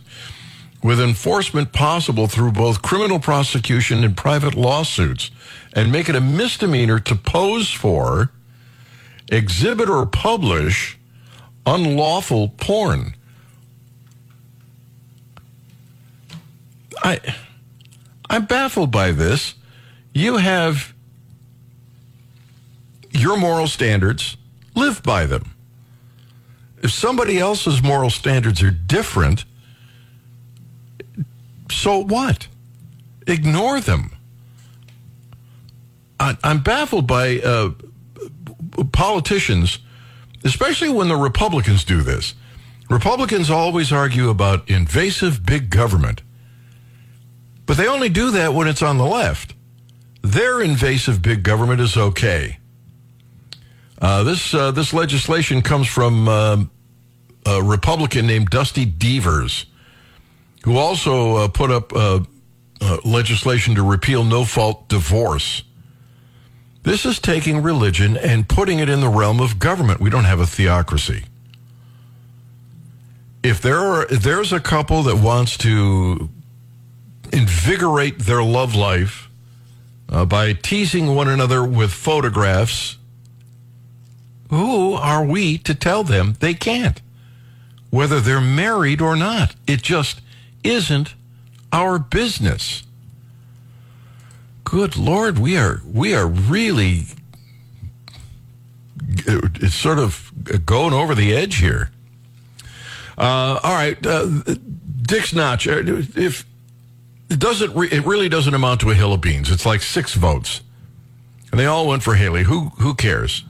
With 0.82 1.00
enforcement 1.00 1.72
possible 1.72 2.28
through 2.28 2.52
both 2.52 2.82
criminal 2.82 3.18
prosecution 3.18 4.04
and 4.04 4.16
private 4.16 4.54
lawsuits, 4.54 5.30
and 5.72 5.90
make 5.90 6.08
it 6.08 6.14
a 6.14 6.20
misdemeanor 6.20 7.00
to 7.00 7.14
pose 7.14 7.70
for, 7.70 8.30
exhibit, 9.30 9.88
or 9.88 10.06
publish 10.06 10.97
unlawful 11.74 12.48
porn. 12.48 13.14
I, 17.02 17.20
I'm 18.28 18.46
baffled 18.46 18.90
by 18.90 19.12
this. 19.12 19.54
You 20.12 20.36
have 20.36 20.94
your 23.10 23.36
moral 23.36 23.66
standards, 23.66 24.36
live 24.74 25.02
by 25.02 25.26
them. 25.26 25.54
If 26.82 26.92
somebody 26.92 27.38
else's 27.38 27.82
moral 27.82 28.10
standards 28.10 28.62
are 28.62 28.70
different, 28.70 29.44
so 31.70 31.98
what? 31.98 32.48
Ignore 33.26 33.80
them. 33.80 34.12
I, 36.20 36.36
am 36.42 36.62
baffled 36.62 37.06
by 37.06 37.38
uh, 37.40 37.70
politicians, 38.92 39.78
especially 40.44 40.88
when 40.88 41.08
the 41.08 41.16
Republicans 41.16 41.84
do 41.84 42.02
this. 42.02 42.34
Republicans 42.88 43.50
always 43.50 43.92
argue 43.92 44.30
about 44.30 44.68
invasive 44.68 45.44
big 45.44 45.70
government. 45.70 46.22
But 47.66 47.76
they 47.76 47.86
only 47.86 48.08
do 48.08 48.30
that 48.30 48.54
when 48.54 48.66
it's 48.66 48.82
on 48.82 48.96
the 48.96 49.04
left. 49.04 49.54
Their 50.22 50.62
invasive 50.62 51.20
big 51.20 51.42
government 51.42 51.80
is 51.80 51.96
okay. 51.96 52.58
Uh, 54.00 54.22
this 54.22 54.54
uh, 54.54 54.70
this 54.70 54.94
legislation 54.94 55.60
comes 55.60 55.86
from 55.86 56.28
uh, 56.28 56.64
a 57.44 57.62
Republican 57.62 58.26
named 58.26 58.48
Dusty 58.50 58.84
Deevers, 58.84 59.66
who 60.64 60.78
also 60.78 61.36
uh, 61.36 61.48
put 61.48 61.70
up 61.70 61.92
uh, 61.94 62.20
uh, 62.80 62.98
legislation 63.04 63.74
to 63.74 63.82
repeal 63.82 64.24
no 64.24 64.44
fault 64.44 64.88
divorce. 64.88 65.62
This 66.88 67.04
is 67.04 67.18
taking 67.18 67.62
religion 67.62 68.16
and 68.16 68.48
putting 68.48 68.78
it 68.78 68.88
in 68.88 69.02
the 69.02 69.10
realm 69.10 69.40
of 69.40 69.58
government. 69.58 70.00
We 70.00 70.08
don't 70.08 70.24
have 70.24 70.40
a 70.40 70.46
theocracy. 70.46 71.26
If 73.42 73.60
there 73.60 73.76
are, 73.76 74.06
if 74.06 74.22
there's 74.22 74.54
a 74.54 74.58
couple 74.58 75.02
that 75.02 75.16
wants 75.16 75.58
to 75.58 76.30
invigorate 77.30 78.20
their 78.20 78.42
love 78.42 78.74
life 78.74 79.28
uh, 80.08 80.24
by 80.24 80.54
teasing 80.54 81.14
one 81.14 81.28
another 81.28 81.62
with 81.62 81.92
photographs, 81.92 82.96
who 84.48 84.94
are 84.94 85.26
we 85.26 85.58
to 85.58 85.74
tell 85.74 86.04
them 86.04 86.36
they 86.40 86.54
can't? 86.54 87.02
Whether 87.90 88.18
they're 88.18 88.40
married 88.40 89.02
or 89.02 89.14
not. 89.14 89.54
It 89.66 89.82
just 89.82 90.22
isn't 90.64 91.14
our 91.70 91.98
business. 91.98 92.82
Good 94.70 94.98
Lord, 94.98 95.38
we 95.38 95.56
are 95.56 95.80
we 95.90 96.14
are 96.14 96.26
really 96.26 97.04
it's 99.26 99.74
sort 99.74 99.98
of 99.98 100.30
going 100.66 100.92
over 100.92 101.14
the 101.14 101.34
edge 101.34 101.56
here. 101.56 101.90
Uh, 103.16 103.60
all 103.62 103.72
right, 103.72 103.96
uh, 104.06 104.26
Dick's 105.00 105.32
Notch. 105.32 105.66
Uh, 105.66 105.82
if 106.16 106.44
it 107.30 107.38
doesn't 107.38 107.74
re- 107.74 107.88
it 107.88 108.04
really 108.04 108.28
doesn't 108.28 108.52
amount 108.52 108.82
to 108.82 108.90
a 108.90 108.94
hill 108.94 109.14
of 109.14 109.22
beans. 109.22 109.50
It's 109.50 109.64
like 109.64 109.80
six 109.80 110.12
votes. 110.12 110.60
And 111.50 111.58
they 111.58 111.64
all 111.64 111.86
went 111.86 112.02
for 112.02 112.16
Haley. 112.16 112.42
Who 112.42 112.66
who 112.76 112.94
cares? 112.94 113.44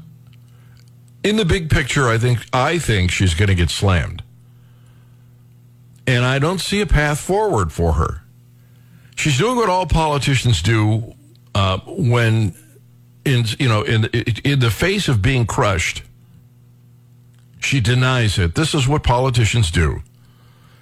In 1.25 1.35
the 1.35 1.45
big 1.45 1.69
picture, 1.69 2.09
I 2.09 2.19
think 2.19 2.47
I 2.53 2.79
think 2.79 3.11
she's 3.11 3.35
going 3.35 3.49
to 3.49 3.57
get 3.57 3.71
slammed. 3.71 4.23
And 6.07 6.25
I 6.25 6.39
don't 6.39 6.61
see 6.61 6.81
a 6.81 6.87
path 6.87 7.19
forward 7.19 7.73
for 7.73 7.95
her. 7.95 8.23
She's 9.19 9.37
doing 9.37 9.57
what 9.57 9.69
all 9.69 9.85
politicians 9.85 10.63
do 10.63 11.13
uh, 11.53 11.79
when 11.87 12.55
in 13.25 13.47
you 13.59 13.69
know 13.69 13.83
in 13.83 14.05
in 14.05 14.61
the 14.61 14.71
face 14.71 15.09
of 15.09 15.21
being 15.21 15.45
crushed. 15.45 16.05
She 17.59 17.81
denies 17.81 18.39
it. 18.39 18.55
This 18.55 18.75
is 18.75 18.87
what 18.87 19.03
politicians 19.03 19.73
do. 19.73 20.03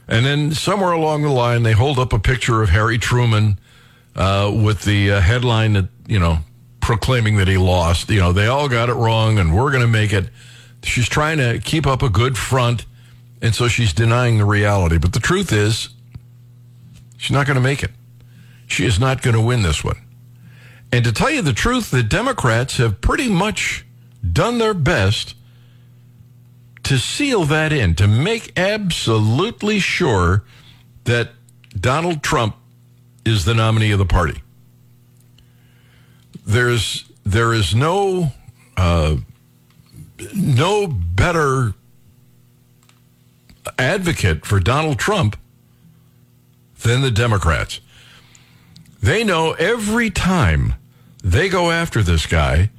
And 0.07 0.27
then 0.27 0.53
somewhere 0.53 0.93
along 0.93 1.23
the 1.23 1.31
line, 1.31 1.63
they 1.63 1.73
hold 1.73 1.99
up 1.99 2.13
a 2.13 2.19
picture 2.19 2.63
of 2.63 2.69
Harry 2.69 2.99
Truman 2.99 3.59
uh, 4.15 4.53
with 4.55 4.83
the 4.83 5.13
uh, 5.13 5.21
headline 5.23 5.73
that, 5.73 5.89
you 6.07 6.19
know, 6.19 6.41
proclaiming 6.81 7.39
that 7.39 7.49
he 7.49 7.57
lost. 7.57 8.11
You 8.11 8.21
know, 8.21 8.33
they 8.33 8.49
all 8.49 8.69
got 8.69 8.91
it 8.91 8.95
wrong 8.95 9.39
and 9.39 9.57
we're 9.57 9.71
going 9.71 9.81
to 9.81 9.89
make 9.89 10.13
it. 10.13 10.29
She's 10.83 11.09
trying 11.09 11.39
to 11.39 11.59
keep 11.59 11.87
up 11.87 12.03
a 12.03 12.11
good 12.11 12.37
front. 12.37 12.85
And 13.41 13.55
so 13.55 13.67
she's 13.67 13.95
denying 13.95 14.37
the 14.37 14.45
reality. 14.45 14.99
But 14.99 15.15
the 15.15 15.21
truth 15.21 15.53
is, 15.53 15.89
she's 17.17 17.33
not 17.33 17.47
going 17.47 17.57
to 17.57 17.63
make 17.63 17.83
it. 17.83 17.91
She 18.67 18.85
is 18.85 18.99
not 18.99 19.23
going 19.23 19.35
to 19.35 19.41
win 19.41 19.63
this 19.63 19.83
one. 19.85 19.97
And 20.93 21.05
to 21.05 21.13
tell 21.13 21.31
you 21.31 21.43
the 21.43 21.53
truth, 21.53 21.91
the 21.91 22.03
Democrats 22.03 22.77
have 22.77 23.01
pretty 23.01 23.29
much 23.29 23.85
done 24.33 24.59
their 24.59 24.75
best 24.75 25.35
to 26.85 26.99
seal 26.99 27.45
that 27.45 27.73
in, 27.73 27.95
to 27.97 28.07
make 28.07 28.53
absolutely 28.57 29.79
sure 29.81 30.45
that 31.05 31.31
Donald 31.79 32.23
Trump 32.23 32.57
is 33.25 33.45
the 33.45 33.55
nominee 33.55 33.91
of 33.91 33.99
the 33.99 34.07
party. 34.07 34.41
There's 36.45 37.05
there 37.25 37.53
is 37.53 37.75
no 37.75 38.33
uh, 38.77 39.17
no 40.33 40.87
better 40.87 41.75
advocate 43.79 44.47
for 44.47 44.61
Donald 44.61 44.99
Trump 44.99 45.37
than 46.83 47.01
the 47.01 47.11
Democrats. 47.11 47.81
They 49.03 49.25
know 49.25 49.53
every 49.53 50.11
time 50.11 50.75
they 51.23 51.49
go 51.49 51.71
after 51.71 52.03
this 52.03 52.27
guy, 52.27 52.71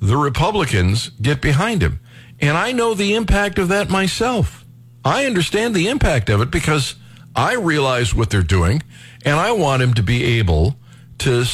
the 0.00 0.16
Republicans 0.16 1.10
get 1.20 1.40
behind 1.40 1.82
him. 1.82 2.00
And 2.40 2.56
I 2.56 2.72
know 2.72 2.94
the 2.94 3.14
impact 3.14 3.58
of 3.58 3.68
that 3.68 3.88
myself. 3.88 4.64
I 5.04 5.26
understand 5.26 5.74
the 5.74 5.88
impact 5.88 6.28
of 6.28 6.40
it 6.40 6.50
because 6.50 6.96
I 7.34 7.54
realize 7.54 8.14
what 8.14 8.30
they're 8.30 8.42
doing 8.42 8.82
and 9.24 9.38
I 9.38 9.52
want 9.52 9.82
him 9.82 9.94
to 9.94 10.02
be 10.02 10.38
able 10.38 10.76
to, 11.18 11.44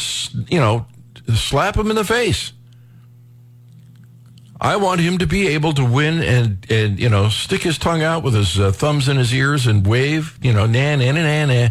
you 0.48 0.58
know, 0.58 0.86
slap 1.34 1.76
him 1.76 1.90
in 1.90 1.96
the 1.96 2.04
face. 2.04 2.52
I 4.60 4.76
want 4.76 5.00
him 5.00 5.18
to 5.18 5.26
be 5.26 5.48
able 5.48 5.72
to 5.74 5.84
win 5.84 6.22
and, 6.22 6.64
and 6.70 6.98
you 6.98 7.08
know, 7.08 7.28
stick 7.28 7.62
his 7.62 7.78
tongue 7.78 8.02
out 8.02 8.22
with 8.22 8.34
his 8.34 8.60
uh, 8.60 8.70
thumbs 8.70 9.08
in 9.08 9.16
his 9.16 9.34
ears 9.34 9.66
and 9.66 9.84
wave, 9.84 10.38
you 10.40 10.52
know, 10.52 10.66
na, 10.66 10.96
na, 10.96 11.10
na, 11.12 11.22
na, 11.22 11.46
na. 11.46 11.68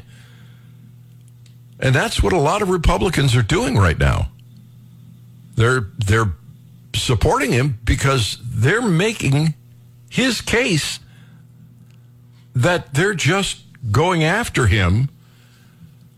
And 1.82 1.96
that's 1.96 2.22
what 2.22 2.34
a 2.34 2.38
lot 2.38 2.62
of 2.62 2.70
Republicans 2.70 3.36
are 3.36 3.42
doing 3.42 3.76
right 3.78 3.98
now. 3.98 4.32
They're, 5.56 5.88
they're 5.98 6.32
supporting 6.96 7.52
him 7.52 7.80
because 7.84 8.38
they're 8.44 8.82
making 8.82 9.56
his 10.10 10.42
case 10.42 11.00
that 12.54 12.94
they're 12.94 13.14
just 13.14 13.62
going 13.92 14.24
after 14.24 14.68
him 14.68 15.10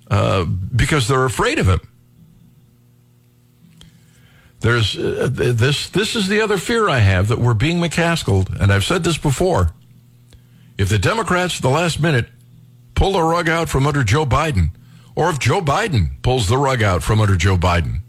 uh, 0.09 0.45
because 0.45 1.07
they're 1.07 1.25
afraid 1.25 1.59
of 1.59 1.67
him. 1.67 1.79
There's 4.59 4.97
uh, 4.97 5.27
this. 5.29 5.89
This 5.89 6.15
is 6.15 6.29
the 6.29 6.39
other 6.39 6.57
fear 6.57 6.87
I 6.87 6.99
have 6.99 7.27
that 7.27 7.37
we're 7.37 7.53
being 7.53 7.79
McCaskilled, 7.79 8.61
and 8.61 8.71
I've 8.71 8.85
said 8.85 9.03
this 9.03 9.17
before. 9.17 9.71
If 10.77 10.87
the 10.87 10.97
Democrats, 10.97 11.57
at 11.57 11.61
the 11.61 11.69
last 11.69 11.99
minute, 11.99 12.27
pull 12.95 13.11
the 13.11 13.21
rug 13.21 13.49
out 13.49 13.67
from 13.67 13.85
under 13.85 14.05
Joe 14.05 14.25
Biden, 14.25 14.69
or 15.15 15.29
if 15.29 15.39
Joe 15.39 15.61
Biden 15.61 16.21
pulls 16.21 16.47
the 16.47 16.57
rug 16.57 16.81
out 16.81 17.03
from 17.03 17.21
under 17.21 17.35
Joe 17.35 17.57
Biden, 17.57 18.01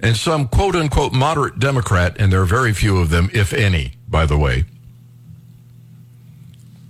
and 0.00 0.16
some 0.16 0.48
quote 0.48 0.74
unquote 0.74 1.12
moderate 1.12 1.58
Democrat, 1.58 2.16
and 2.18 2.32
there 2.32 2.40
are 2.40 2.46
very 2.46 2.72
few 2.72 2.98
of 2.98 3.10
them, 3.10 3.30
if 3.32 3.52
any, 3.52 3.94
by 4.08 4.26
the 4.26 4.38
way, 4.38 4.64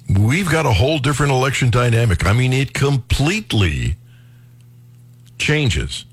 we've 0.08 0.50
got 0.50 0.66
a 0.66 0.72
whole 0.72 0.98
different 0.98 1.32
election 1.32 1.70
dynamic. 1.70 2.26
I 2.26 2.32
mean, 2.32 2.52
it 2.52 2.72
completely 2.72 3.96
changes. 5.38 6.04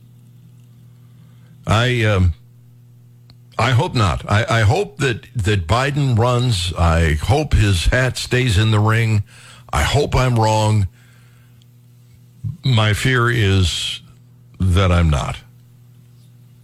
I 1.65 2.03
um, 2.03 2.33
I 3.59 3.71
hope 3.71 3.95
not. 3.95 4.29
I, 4.29 4.59
I 4.59 4.61
hope 4.61 4.97
that 4.97 5.27
that 5.35 5.67
Biden 5.67 6.17
runs. 6.17 6.73
I 6.73 7.13
hope 7.15 7.53
his 7.53 7.85
hat 7.85 8.17
stays 8.17 8.57
in 8.57 8.71
the 8.71 8.79
ring. 8.79 9.23
I 9.71 9.83
hope 9.83 10.15
I'm 10.15 10.39
wrong. 10.39 10.87
My 12.67 12.93
fear 12.93 13.29
is 13.29 14.01
that 14.59 14.91
I'm 14.91 15.09
not. 15.09 15.37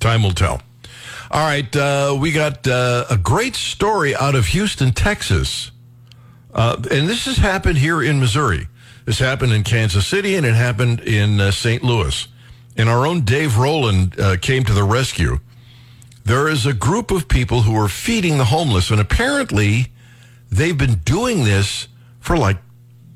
Time 0.01 0.21
will 0.21 0.33
tell. 0.33 0.61
All 1.31 1.45
right, 1.45 1.73
uh, 1.75 2.17
we 2.19 2.33
got 2.33 2.67
uh, 2.67 3.05
a 3.09 3.17
great 3.17 3.55
story 3.55 4.13
out 4.13 4.35
of 4.35 4.47
Houston, 4.47 4.91
Texas. 4.91 5.71
Uh, 6.53 6.75
and 6.91 7.07
this 7.07 7.25
has 7.25 7.37
happened 7.37 7.77
here 7.77 8.03
in 8.03 8.19
Missouri. 8.19 8.67
This 9.05 9.19
happened 9.19 9.53
in 9.53 9.63
Kansas 9.63 10.05
City 10.05 10.35
and 10.35 10.45
it 10.45 10.55
happened 10.55 10.99
in 10.99 11.39
uh, 11.39 11.51
St. 11.51 11.81
Louis. 11.83 12.27
And 12.75 12.89
our 12.89 13.07
own 13.07 13.21
Dave 13.21 13.57
Roland 13.57 14.19
uh, 14.19 14.35
came 14.37 14.65
to 14.65 14.73
the 14.73 14.83
rescue. 14.83 15.39
There 16.25 16.49
is 16.49 16.65
a 16.65 16.73
group 16.73 17.11
of 17.11 17.29
people 17.29 17.61
who 17.61 17.75
are 17.77 17.89
feeding 17.89 18.37
the 18.37 18.45
homeless, 18.45 18.91
and 18.91 18.99
apparently 18.99 19.87
they've 20.51 20.77
been 20.77 20.95
doing 21.05 21.45
this 21.45 21.87
for 22.19 22.37
like 22.37 22.57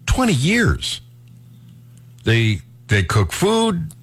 20 0.06 0.32
years. 0.32 1.02
They 2.24 2.62
they 2.88 3.04
cook 3.04 3.32
food, 3.32 3.94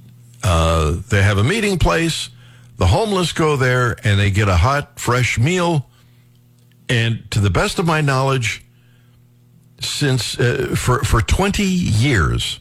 uh, 0.43 0.97
they 1.09 1.23
have 1.23 1.39
a 1.39 1.45
meeting 1.45 1.79
place. 1.79 2.29
The 2.77 2.87
homeless 2.87 3.33
go 3.33 3.57
there 3.57 3.97
and 4.05 4.19
they 4.19 4.31
get 4.31 4.49
a 4.49 4.57
hot, 4.57 4.99
fresh 4.99 5.39
meal. 5.39 5.89
And 6.89 7.31
to 7.31 7.41
the 7.41 7.51
best 7.51 7.79
of 7.79 7.87
my 7.87 8.01
knowledge, 8.01 8.65
since 9.81 10.39
uh, 10.39 10.75
for 10.77 11.03
for 11.03 11.21
20 11.21 11.63
years, 11.63 12.61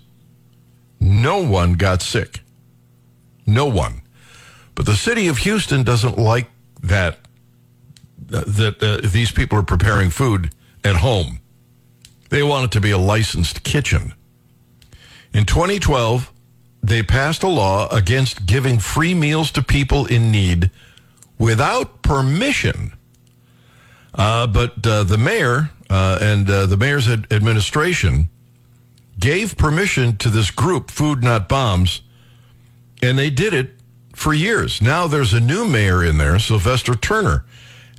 no 0.99 1.43
one 1.43 1.73
got 1.73 2.01
sick. 2.01 2.41
No 3.45 3.65
one. 3.65 4.01
But 4.75 4.85
the 4.85 4.95
city 4.95 5.27
of 5.27 5.39
Houston 5.39 5.83
doesn't 5.83 6.17
like 6.17 6.49
that 6.81 7.19
that 8.27 8.81
uh, 8.81 9.07
these 9.07 9.31
people 9.31 9.59
are 9.59 9.63
preparing 9.63 10.09
food 10.09 10.53
at 10.83 10.97
home. 10.97 11.39
They 12.29 12.41
want 12.41 12.65
it 12.65 12.71
to 12.71 12.81
be 12.81 12.91
a 12.91 12.97
licensed 12.97 13.63
kitchen. 13.63 14.13
In 15.33 15.45
2012, 15.45 16.31
they 16.83 17.01
passed 17.01 17.43
a 17.43 17.47
law 17.47 17.87
against 17.89 18.45
giving 18.45 18.77
free 18.77 19.13
meals 19.13 19.51
to 19.51 19.63
people 19.63 20.05
in 20.05 20.31
need 20.31 20.69
without 21.39 22.01
permission. 22.01 22.93
Uh, 24.13 24.45
but 24.45 24.85
uh, 24.85 25.03
the 25.03 25.17
mayor 25.17 25.71
uh, 25.89 26.19
and 26.21 26.49
uh, 26.49 26.65
the 26.65 26.77
mayor's 26.77 27.09
ad- 27.09 27.27
administration 27.31 28.29
gave 29.19 29.57
permission 29.57 30.17
to 30.17 30.29
this 30.29 30.51
group, 30.51 30.91
Food 30.91 31.23
Not 31.23 31.49
Bombs, 31.49 32.01
and 33.01 33.17
they 33.17 33.29
did 33.29 33.53
it 33.53 33.71
for 34.13 34.33
years. 34.33 34.81
Now 34.81 35.07
there's 35.07 35.33
a 35.33 35.39
new 35.39 35.65
mayor 35.65 36.03
in 36.03 36.17
there, 36.17 36.37
Sylvester 36.37 36.95
Turner, 36.95 37.45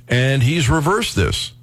and 0.07 0.43
he's 0.43 0.69
reversed 0.69 1.15
this. 1.15 1.53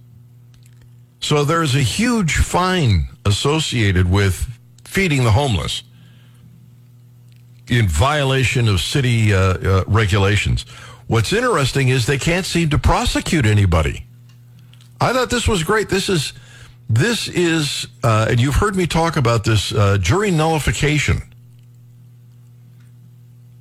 So 1.21 1.45
there's 1.45 1.75
a 1.75 1.83
huge 1.83 2.37
fine 2.37 3.09
associated 3.25 4.11
with 4.11 4.52
feeding 4.93 5.25
the 5.25 5.33
homeless 5.33 5.83
in 7.69 7.89
violation 7.89 8.69
of 8.69 8.81
city 8.81 9.33
uh, 9.33 9.39
uh, 9.39 9.85
regulations. 9.87 10.65
What's 11.07 11.33
interesting 11.33 11.89
is 11.89 12.05
they 12.05 12.19
can't 12.19 12.45
seem 12.45 12.69
to 12.71 12.79
prosecute 12.79 13.47
anybody. 13.47 14.07
I 15.01 15.15
thought 15.15 15.31
this 15.31 15.49
was 15.49 15.63
great. 15.63 15.89
This 15.89 16.11
is 16.11 16.35
this 16.91 17.27
is, 17.29 17.87
uh, 18.03 18.27
and 18.29 18.39
you've 18.39 18.57
heard 18.57 18.77
me 18.77 18.87
talk 18.87 19.17
about 19.17 19.45
this 19.45 19.73
uh, 19.73 19.97
jury 19.99 20.31
nullification. 20.31 21.23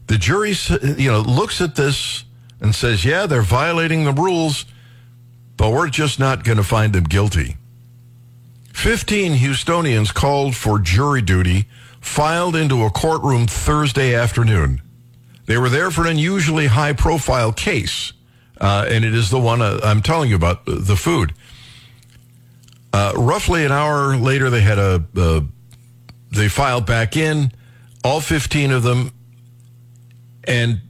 The 0.07 0.17
jury, 0.17 0.53
you 0.97 1.09
know, 1.09 1.21
looks 1.21 1.61
at 1.61 1.75
this 1.75 2.25
and 2.59 2.75
says, 2.75 3.05
"Yeah, 3.05 3.25
they're 3.25 3.41
violating 3.41 4.03
the 4.03 4.11
rules, 4.11 4.65
but 5.55 5.71
we're 5.71 5.87
just 5.87 6.19
not 6.19 6.43
going 6.43 6.57
to 6.57 6.63
find 6.63 6.91
them 6.91 7.05
guilty." 7.05 7.55
Fifteen 8.73 9.33
Houstonians 9.33 10.13
called 10.13 10.55
for 10.55 10.79
jury 10.79 11.21
duty 11.21 11.67
filed 11.99 12.55
into 12.55 12.83
a 12.83 12.89
courtroom 12.89 13.47
Thursday 13.47 14.15
afternoon. 14.15 14.81
They 15.45 15.57
were 15.57 15.69
there 15.69 15.91
for 15.91 16.01
an 16.01 16.07
unusually 16.07 16.67
high 16.67 16.93
profile 16.93 17.51
case, 17.51 18.13
uh, 18.59 18.85
and 18.89 19.05
it 19.05 19.13
is 19.13 19.29
the 19.29 19.39
one 19.39 19.61
uh, 19.61 19.79
I'm 19.83 20.01
telling 20.01 20.29
you 20.29 20.35
about 20.35 20.65
the 20.65 20.95
food. 20.95 21.33
Uh, 22.93 23.13
roughly 23.15 23.65
an 23.65 23.71
hour 23.71 24.15
later, 24.17 24.49
they 24.49 24.61
had 24.61 24.77
a, 24.79 25.45
they 26.31 26.49
filed 26.49 26.85
back 26.85 27.15
in, 27.15 27.51
all 28.03 28.21
15 28.21 28.71
of 28.71 28.83
them, 28.83 29.11
and 30.43 30.81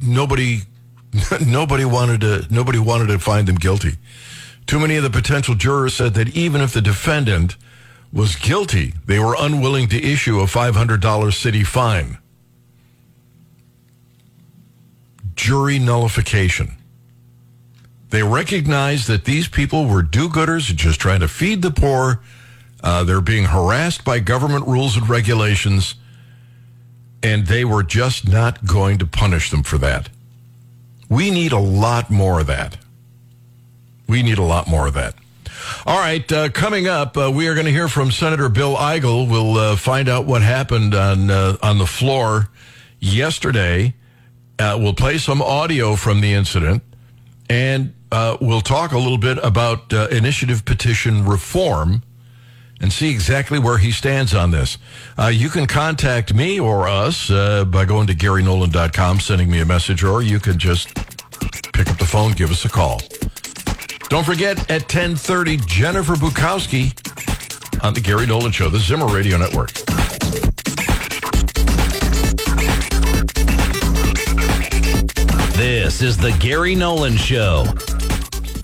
nobody, 0.00 0.60
nobody 1.46 1.84
wanted 1.84 2.20
to, 2.22 2.46
nobody 2.50 2.78
wanted 2.78 3.06
to 3.08 3.18
find 3.18 3.46
them 3.46 3.56
guilty. 3.56 3.92
Too 4.72 4.80
many 4.80 4.96
of 4.96 5.02
the 5.02 5.10
potential 5.10 5.54
jurors 5.54 5.92
said 5.92 6.14
that 6.14 6.34
even 6.34 6.62
if 6.62 6.72
the 6.72 6.80
defendant 6.80 7.58
was 8.10 8.36
guilty, 8.36 8.94
they 9.04 9.18
were 9.18 9.36
unwilling 9.38 9.86
to 9.88 10.02
issue 10.02 10.40
a 10.40 10.44
$500 10.44 11.34
city 11.34 11.62
fine. 11.62 12.16
Jury 15.34 15.78
nullification. 15.78 16.78
They 18.08 18.22
recognized 18.22 19.08
that 19.08 19.26
these 19.26 19.46
people 19.46 19.84
were 19.84 20.00
do 20.00 20.30
gooders 20.30 20.74
just 20.74 20.98
trying 20.98 21.20
to 21.20 21.28
feed 21.28 21.60
the 21.60 21.70
poor. 21.70 22.22
Uh, 22.82 23.04
they're 23.04 23.20
being 23.20 23.44
harassed 23.44 24.06
by 24.06 24.20
government 24.20 24.66
rules 24.66 24.96
and 24.96 25.06
regulations, 25.06 25.96
and 27.22 27.46
they 27.46 27.66
were 27.66 27.82
just 27.82 28.26
not 28.26 28.64
going 28.64 28.96
to 28.96 29.06
punish 29.06 29.50
them 29.50 29.64
for 29.64 29.76
that. 29.76 30.08
We 31.10 31.30
need 31.30 31.52
a 31.52 31.58
lot 31.58 32.08
more 32.08 32.40
of 32.40 32.46
that. 32.46 32.78
We 34.12 34.22
need 34.22 34.36
a 34.36 34.42
lot 34.42 34.68
more 34.68 34.86
of 34.86 34.92
that. 34.92 35.14
All 35.86 35.98
right, 35.98 36.30
uh, 36.30 36.50
coming 36.50 36.86
up, 36.86 37.16
uh, 37.16 37.32
we 37.34 37.48
are 37.48 37.54
going 37.54 37.64
to 37.64 37.72
hear 37.72 37.88
from 37.88 38.10
Senator 38.10 38.50
Bill 38.50 38.76
Eigel. 38.76 39.26
We'll 39.26 39.56
uh, 39.56 39.76
find 39.76 40.06
out 40.06 40.26
what 40.26 40.42
happened 40.42 40.94
on 40.94 41.30
uh, 41.30 41.56
on 41.62 41.78
the 41.78 41.86
floor 41.86 42.50
yesterday. 43.00 43.94
Uh, 44.58 44.76
we'll 44.78 44.92
play 44.92 45.16
some 45.16 45.40
audio 45.40 45.96
from 45.96 46.20
the 46.20 46.34
incident, 46.34 46.82
and 47.48 47.94
uh, 48.12 48.36
we'll 48.38 48.60
talk 48.60 48.92
a 48.92 48.98
little 48.98 49.16
bit 49.16 49.38
about 49.42 49.90
initiative 49.94 50.66
petition 50.66 51.24
reform 51.24 52.02
and 52.82 52.92
see 52.92 53.10
exactly 53.10 53.58
where 53.58 53.78
he 53.78 53.92
stands 53.92 54.34
on 54.34 54.50
this. 54.50 54.76
you 55.30 55.48
can 55.48 55.66
contact 55.66 56.34
me 56.34 56.60
or 56.60 56.86
us 56.86 57.30
by 57.30 57.86
going 57.86 58.08
to 58.08 58.14
GaryNolan.com, 58.14 59.20
sending 59.20 59.50
me 59.50 59.60
a 59.60 59.64
message, 59.64 60.04
or 60.04 60.20
you 60.20 60.38
can 60.38 60.58
just 60.58 60.94
pick 61.72 61.88
up 61.88 61.96
the 61.96 62.06
phone, 62.06 62.32
give 62.32 62.50
us 62.50 62.66
a 62.66 62.68
call. 62.68 63.00
Don't 64.12 64.24
forget 64.24 64.70
at 64.70 64.88
10:30 64.88 65.56
Jennifer 65.64 66.12
Bukowsky 66.16 66.92
on 67.82 67.94
the 67.94 68.00
Gary 68.00 68.26
Nolan 68.26 68.52
Show, 68.52 68.68
the 68.68 68.78
Zimmer 68.78 69.06
Radio 69.06 69.38
Network. 69.38 69.72
This 75.56 76.02
is 76.02 76.18
the 76.18 76.36
Gary 76.40 76.74
Nolan 76.74 77.16
Show. 77.16 77.64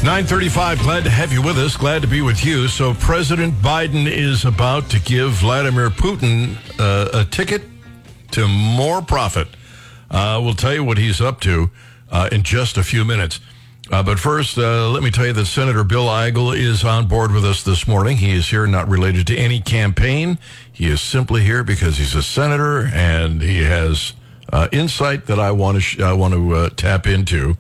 935, 0.03 0.81
glad 0.81 1.05
to 1.05 1.11
have 1.11 1.33
you 1.33 1.41
with 1.41 1.57
us. 1.57 1.79
Glad 1.79 2.03
to 2.03 2.09
be 2.09 2.21
with 2.21 2.45
you. 2.45 2.69
So, 2.69 2.93
President 2.93 3.55
Biden 3.55 4.07
is 4.07 4.45
about 4.45 4.91
to 4.91 5.01
give 5.01 5.31
Vladimir 5.31 5.89
Putin 5.89 6.59
uh, 6.79 7.21
a 7.21 7.25
ticket 7.25 7.63
to 8.33 8.47
more 8.47 9.01
profit. 9.01 9.49
Uh, 10.11 10.43
we'll 10.45 10.53
tell 10.53 10.75
you 10.75 10.85
what 10.85 10.99
he's 10.99 11.23
up 11.23 11.41
to 11.41 11.71
uh, 12.11 12.29
in 12.31 12.43
just 12.43 12.77
a 12.77 12.83
few 12.83 13.03
minutes. 13.03 13.41
Uh, 13.91 14.03
but 14.03 14.19
first, 14.19 14.59
uh, 14.59 14.91
let 14.91 15.03
me 15.03 15.11
tell 15.11 15.27
you 15.27 15.33
that 15.33 15.47
Senator 15.47 15.83
Bill 15.83 16.07
Eigel 16.07 16.55
is 16.55 16.85
on 16.85 17.07
board 17.07 17.33
with 17.33 17.45
us 17.45 17.63
this 17.63 17.89
morning. 17.89 18.19
He 18.19 18.33
is 18.33 18.49
here 18.49 18.67
not 18.67 18.87
related 18.87 19.27
to 19.29 19.37
any 19.37 19.61
campaign. 19.61 20.39
He 20.71 20.87
is 20.87 21.01
simply 21.01 21.43
here 21.43 21.65
because 21.65 21.97
he's 21.97 22.15
a 22.15 22.23
senator 22.23 22.87
and 22.93 23.41
he 23.41 23.63
has 23.63 24.13
uh, 24.53 24.69
insight 24.73 25.27
that 25.27 25.39
I 25.39 25.53
want 25.53 25.77
to 25.77 25.81
sh- 25.81 26.01
I 26.01 26.13
want 26.13 26.35
to 26.35 26.55
uh, 26.55 26.69
tap 26.71 27.07
into 27.07 27.57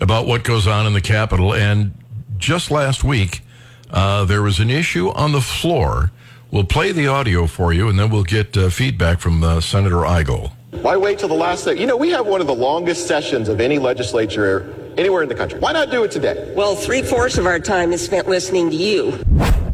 about 0.00 0.26
what 0.26 0.42
goes 0.42 0.66
on 0.66 0.86
in 0.86 0.94
the 0.94 1.02
Capitol. 1.02 1.54
And 1.54 1.92
just 2.38 2.70
last 2.70 3.04
week, 3.04 3.42
uh, 3.90 4.24
there 4.24 4.42
was 4.42 4.60
an 4.60 4.70
issue 4.70 5.10
on 5.10 5.32
the 5.32 5.40
floor. 5.40 6.12
We'll 6.50 6.64
play 6.64 6.92
the 6.92 7.08
audio 7.08 7.46
for 7.46 7.74
you, 7.74 7.88
and 7.88 7.98
then 7.98 8.08
we'll 8.08 8.24
get 8.24 8.56
uh, 8.56 8.70
feedback 8.70 9.20
from 9.20 9.44
uh, 9.44 9.60
Senator 9.60 9.96
Eigel. 9.96 10.52
Why 10.70 10.96
wait 10.96 11.18
till 11.18 11.28
the 11.28 11.34
last 11.34 11.64
second? 11.64 11.80
You 11.80 11.86
know, 11.86 11.96
we 11.96 12.10
have 12.10 12.26
one 12.26 12.40
of 12.40 12.46
the 12.46 12.54
longest 12.54 13.06
sessions 13.06 13.48
of 13.48 13.60
any 13.60 13.78
legislature 13.78 14.92
anywhere 14.98 15.22
in 15.22 15.28
the 15.28 15.34
country. 15.34 15.58
Why 15.58 15.72
not 15.72 15.90
do 15.90 16.04
it 16.04 16.10
today? 16.10 16.52
Well, 16.54 16.76
three 16.76 17.02
fourths 17.02 17.38
of 17.38 17.46
our 17.46 17.58
time 17.58 17.92
is 17.92 18.04
spent 18.04 18.28
listening 18.28 18.68
to 18.70 18.76
you. 18.76 19.18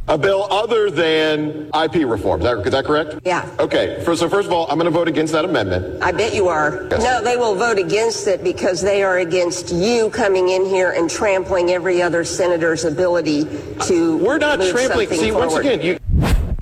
A 0.07 0.16
bill 0.16 0.46
other 0.50 0.90
than 0.90 1.70
IP 1.74 2.07
reform. 2.07 2.40
Is 2.40 2.44
that, 2.44 2.59
is 2.66 2.72
that 2.72 2.85
correct? 2.85 3.18
Yeah. 3.24 3.48
Okay. 3.59 4.02
For, 4.04 4.14
so 4.14 4.28
first 4.28 4.46
of 4.46 4.52
all, 4.52 4.70
I'm 4.70 4.76
going 4.78 4.85
to 4.85 4.90
vote 4.90 5.09
against 5.09 5.33
that 5.33 5.44
amendment. 5.44 6.02
I 6.02 6.12
bet 6.12 6.35
you 6.35 6.46
are. 6.48 6.87
Yes. 6.90 7.02
No, 7.02 7.22
they 7.22 7.37
will 7.37 7.54
vote 7.54 7.78
against 7.78 8.28
it 8.28 8.44
because 8.44 8.80
they 8.80 9.02
are 9.02 9.18
against 9.18 9.72
you 9.72 10.11
coming 10.11 10.50
in 10.50 10.64
here 10.66 10.92
and 10.92 11.11
trampling 11.11 11.70
every 11.70 12.02
other 12.02 12.22
senator's 12.22 12.85
ability 12.85 13.44
to. 13.87 14.18
We're 14.18 14.38
not 14.38 14.61
trampling. 14.61 15.09
See, 15.09 15.33
once 15.33 15.54
again, 15.54 15.80
you. 15.80 15.98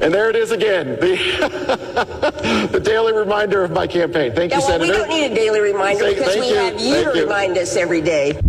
And 0.02 0.12
there 0.12 0.28
it 0.28 0.34
is 0.36 0.50
again, 0.50 0.96
the, 1.00 2.68
the 2.72 2.80
daily 2.80 3.12
reminder 3.12 3.62
of 3.62 3.70
my 3.70 3.86
campaign. 3.86 4.32
Thank 4.34 4.50
Yeah, 4.50 4.58
you, 4.58 4.66
well, 4.66 4.80
we 4.80 4.86
don't 4.88 5.08
need 5.08 5.30
a 5.30 5.34
daily 5.34 5.60
reminder 5.60 6.02
Thank- 6.04 6.18
because 6.18 6.32
thank 6.34 6.44
we 6.44 6.50
you. 6.50 6.56
have 6.56 6.80
you 6.80 6.94
Thank 6.94 7.12
to 7.12 7.18
you. 7.18 7.22
remind 7.24 7.56
us 7.56 7.76
every 7.76 8.00
day. 8.00 8.40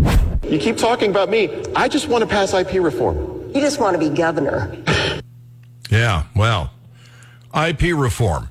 You 0.43 0.57
keep 0.57 0.77
talking 0.77 1.11
about 1.11 1.29
me. 1.29 1.63
I 1.75 1.87
just 1.87 2.07
want 2.07 2.23
to 2.23 2.27
pass 2.27 2.53
IP 2.55 2.73
reform. 2.81 3.51
You 3.53 3.61
just 3.61 3.79
want 3.79 3.93
to 3.93 3.99
be 3.99 4.09
governor. 4.15 4.75
Yeah, 5.89 6.23
well, 6.35 6.71
IP 7.55 7.81
reform. 7.95 8.49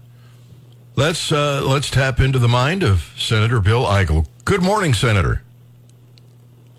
Let's 0.94 1.32
uh, 1.32 1.62
let's 1.64 1.90
tap 1.90 2.20
into 2.20 2.38
the 2.38 2.46
mind 2.46 2.84
of 2.84 3.12
Senator 3.16 3.58
Bill 3.60 3.82
Eigel. 3.84 4.28
Good 4.44 4.62
morning, 4.62 4.94
Senator. 4.94 5.42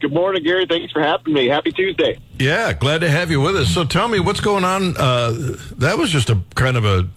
Good 0.03 0.11
morning, 0.11 0.43
Gary. 0.43 0.65
Thanks 0.65 0.91
for 0.91 1.01
having 1.01 1.33
me. 1.33 1.47
Happy 1.47 1.71
Tuesday. 1.71 2.19
Yeah, 2.37 2.73
glad 2.73 2.99
to 2.99 3.09
have 3.09 3.31
you 3.31 3.39
with 3.39 3.55
us. 3.55 3.69
So 3.73 3.85
tell 3.85 4.09
me 4.09 4.19
what's 4.19 4.41
going 4.41 4.65
on. 4.65 4.97
Uh, 4.97 5.55
that 5.77 5.97
was 5.97 6.09
just 6.11 6.29
a 6.29 6.41
kind 6.55 6.75
of 6.75 6.83
a 6.83 7.07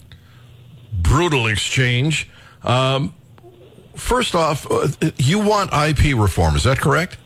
brutal 0.93 1.47
exchange. 1.47 2.29
Um, 2.63 3.13
first 3.97 4.35
off, 4.35 4.65
uh, 4.71 4.87
you 5.17 5.39
want 5.39 5.73
IP 5.73 6.15
reform, 6.17 6.55
is 6.55 6.63
that 6.63 6.79
correct? 6.79 7.17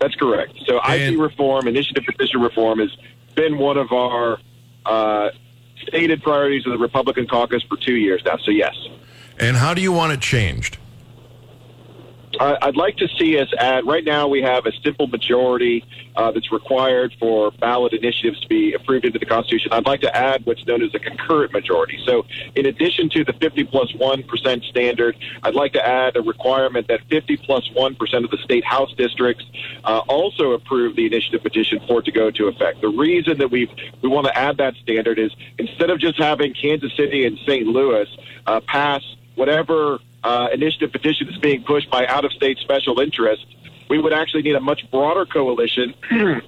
That's 0.00 0.14
correct. 0.14 0.54
So 0.64 0.80
And- 0.80 1.16
IP 1.16 1.20
reform, 1.20 1.68
initiative 1.68 2.04
petition 2.06 2.40
reform, 2.40 2.78
has 2.78 2.88
been 3.34 3.58
one 3.58 3.76
of 3.76 3.92
our 3.92 4.38
uh, 4.86 5.28
stated 5.86 6.22
priorities 6.22 6.64
of 6.64 6.72
the 6.72 6.78
Republican 6.78 7.26
caucus 7.26 7.62
for 7.64 7.76
two 7.76 7.96
years 7.96 8.22
now. 8.24 8.38
So 8.38 8.50
yes, 8.50 8.74
And 9.38 9.58
how 9.58 9.74
do 9.74 9.82
you 9.82 9.92
want 9.92 10.12
it 10.14 10.22
changed? 10.22 10.78
I- 12.40 12.58
I'd 12.62 12.76
like 12.76 12.96
to 12.98 13.08
see 13.18 13.38
us 13.38 13.48
add. 13.58 13.86
Right 13.86 14.04
now, 14.04 14.28
we 14.28 14.42
have 14.42 14.66
a 14.66 14.72
simple 14.82 15.06
majority 15.06 15.84
uh, 16.16 16.30
that's 16.32 16.50
required 16.52 17.14
for 17.18 17.50
ballot 17.52 17.92
initiatives 17.92 18.40
to 18.40 18.48
be 18.48 18.74
approved 18.74 19.04
into 19.04 19.18
the 19.18 19.26
Constitution. 19.26 19.72
I'd 19.72 19.86
like 19.86 20.00
to 20.00 20.16
add 20.16 20.44
what's 20.46 20.64
known 20.66 20.82
as 20.82 20.94
a 20.94 20.98
concurrent 20.98 21.52
majority. 21.52 21.98
So, 22.04 22.26
in 22.54 22.66
addition 22.66 23.08
to 23.10 23.24
the 23.24 23.32
50 23.34 23.64
plus 23.64 23.94
one 23.94 24.22
percent 24.24 24.64
standard, 24.64 25.16
I'd 25.42 25.54
like 25.54 25.72
to 25.74 25.86
add 25.86 26.16
a 26.16 26.22
requirement 26.22 26.88
that 26.88 27.00
50 27.08 27.36
plus 27.38 27.68
one 27.72 27.94
percent 27.94 28.24
of 28.24 28.30
the 28.30 28.38
state 28.38 28.64
House 28.64 28.92
districts 28.94 29.44
uh, 29.84 30.02
also 30.08 30.52
approve 30.52 30.96
the 30.96 31.06
initiative 31.06 31.42
petition 31.42 31.80
for 31.86 32.00
it 32.00 32.04
to 32.06 32.12
go 32.12 32.28
into 32.28 32.46
effect. 32.48 32.80
The 32.80 32.88
reason 32.88 33.38
that 33.38 33.50
we 33.50 33.70
we 34.02 34.08
want 34.08 34.26
to 34.26 34.36
add 34.36 34.56
that 34.58 34.74
standard 34.76 35.18
is 35.18 35.32
instead 35.58 35.90
of 35.90 35.98
just 36.00 36.18
having 36.18 36.54
Kansas 36.54 36.92
City 36.96 37.26
and 37.26 37.38
St. 37.46 37.66
Louis 37.66 38.08
uh, 38.46 38.60
pass 38.60 39.02
whatever 39.36 39.98
uh, 40.24 40.48
initiative 40.52 40.92
petition 40.92 41.28
is 41.28 41.38
being 41.38 41.62
pushed 41.62 41.90
by 41.90 42.06
out 42.06 42.24
of 42.24 42.32
state 42.32 42.58
special 42.58 43.00
interests, 43.00 43.46
we 43.88 43.98
would 43.98 44.12
actually 44.12 44.42
need 44.42 44.54
a 44.54 44.60
much 44.60 44.88
broader 44.90 45.26
coalition 45.26 45.94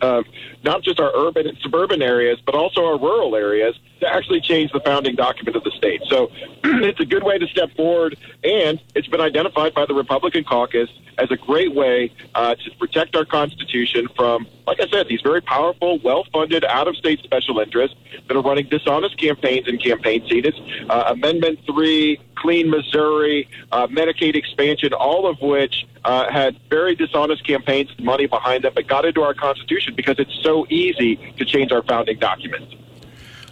of 0.01 0.25
not 0.63 0.83
just 0.83 1.01
our 1.01 1.11
urban 1.15 1.47
and 1.47 1.59
suburban 1.59 2.03
areas, 2.03 2.39
but 2.45 2.55
also 2.55 2.85
our 2.85 2.99
rural 2.99 3.35
areas 3.37 3.79
to 4.01 4.07
actually 4.07 4.41
change 4.41 4.73
the 4.73 4.81
founding 4.81 5.15
document 5.15 5.57
of 5.57 5.65
the 5.65 5.71
state. 5.73 6.03
So 6.09 6.31
it's 6.65 7.01
a 7.01 7.05
good 7.05 7.23
way 7.23 7.39
to 7.39 7.47
step 7.49 7.75
forward, 7.77 8.17
and 8.45 8.81
it's 8.95 9.09
been 9.09 9.21
identified 9.21 9.75
by 9.75 9.87
the 9.87 9.95
Republican 9.95 10.45
caucus 10.45 10.89
as 11.19 11.31
a 11.31 11.37
great 11.37 11.75
way 11.75 12.13
uh, 12.35 12.55
to 12.55 12.71
protect 12.79 13.15
our 13.15 13.25
Constitution 13.25 14.09
from, 14.17 14.47
like 14.67 14.81
I 14.81 14.89
said, 14.89 15.09
these 15.09 15.21
very 15.21 15.43
powerful, 15.43 15.99
well 15.99 16.25
funded, 16.33 16.65
out 16.65 16.89
of 16.89 16.97
state 16.97 17.21
special 17.21 17.59
interests 17.61 17.97
that 18.27 18.37
are 18.37 18.43
running 18.43 18.69
dishonest 18.69 19.19
campaigns 19.19 19.69
and 19.69 19.83
campaign 19.83 20.27
seats. 20.29 20.59
Uh, 20.89 21.05
Amendment 21.09 21.61
3, 21.67 22.19
Clean 22.37 22.71
Missouri, 22.71 23.49
uh, 23.71 23.87
Medicaid 23.89 24.35
expansion, 24.35 24.93
all 24.95 25.27
of 25.27 25.41
which 25.41 25.87
uh, 26.05 26.31
had 26.31 26.59
very 26.71 26.95
dishonest 26.95 27.47
campaigns, 27.47 27.91
money 27.99 28.27
behind 28.27 28.65
them, 28.65 28.73
but 28.75 28.87
got 28.87 29.05
into 29.05 29.23
our 29.23 29.35
Constitution 29.35 29.95
because 29.95 30.19
it's 30.19 30.35
so 30.43 30.67
easy 30.71 31.17
to 31.39 31.45
change 31.45 31.73
our 31.73 31.83
founding 31.83 32.19
documents. 32.19 32.75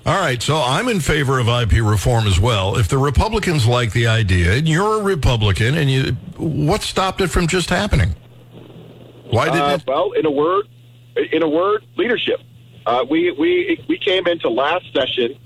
All 0.06 0.18
right, 0.18 0.40
so 0.42 0.56
I'm 0.56 0.88
in 0.88 1.00
favor 1.00 1.38
of 1.38 1.48
IP 1.48 1.72
reform 1.84 2.26
as 2.26 2.40
well. 2.40 2.78
If 2.78 2.88
the 2.88 2.96
Republicans 2.96 3.66
like 3.66 3.92
the 3.92 4.06
idea, 4.06 4.52
and 4.54 4.66
you're 4.66 5.00
a 5.00 5.02
Republican, 5.02 5.76
and 5.76 5.90
you, 5.90 6.12
what 6.38 6.80
stopped 6.82 7.20
it 7.20 7.28
from 7.28 7.46
just 7.46 7.68
happening? 7.68 8.14
Why 9.30 9.46
didn't 9.46 9.60
Uh, 9.60 9.74
it? 9.74 9.82
well, 9.86 10.12
in 10.12 10.24
a 10.24 10.30
word, 10.30 10.66
in 11.32 11.42
a 11.42 11.48
word, 11.48 11.84
leadership. 11.96 12.40
Uh, 12.86 13.04
we 13.10 13.30
we 13.32 13.84
we 13.86 13.98
came 13.98 14.26
into 14.26 14.48
last 14.48 14.86
session, 14.94 15.36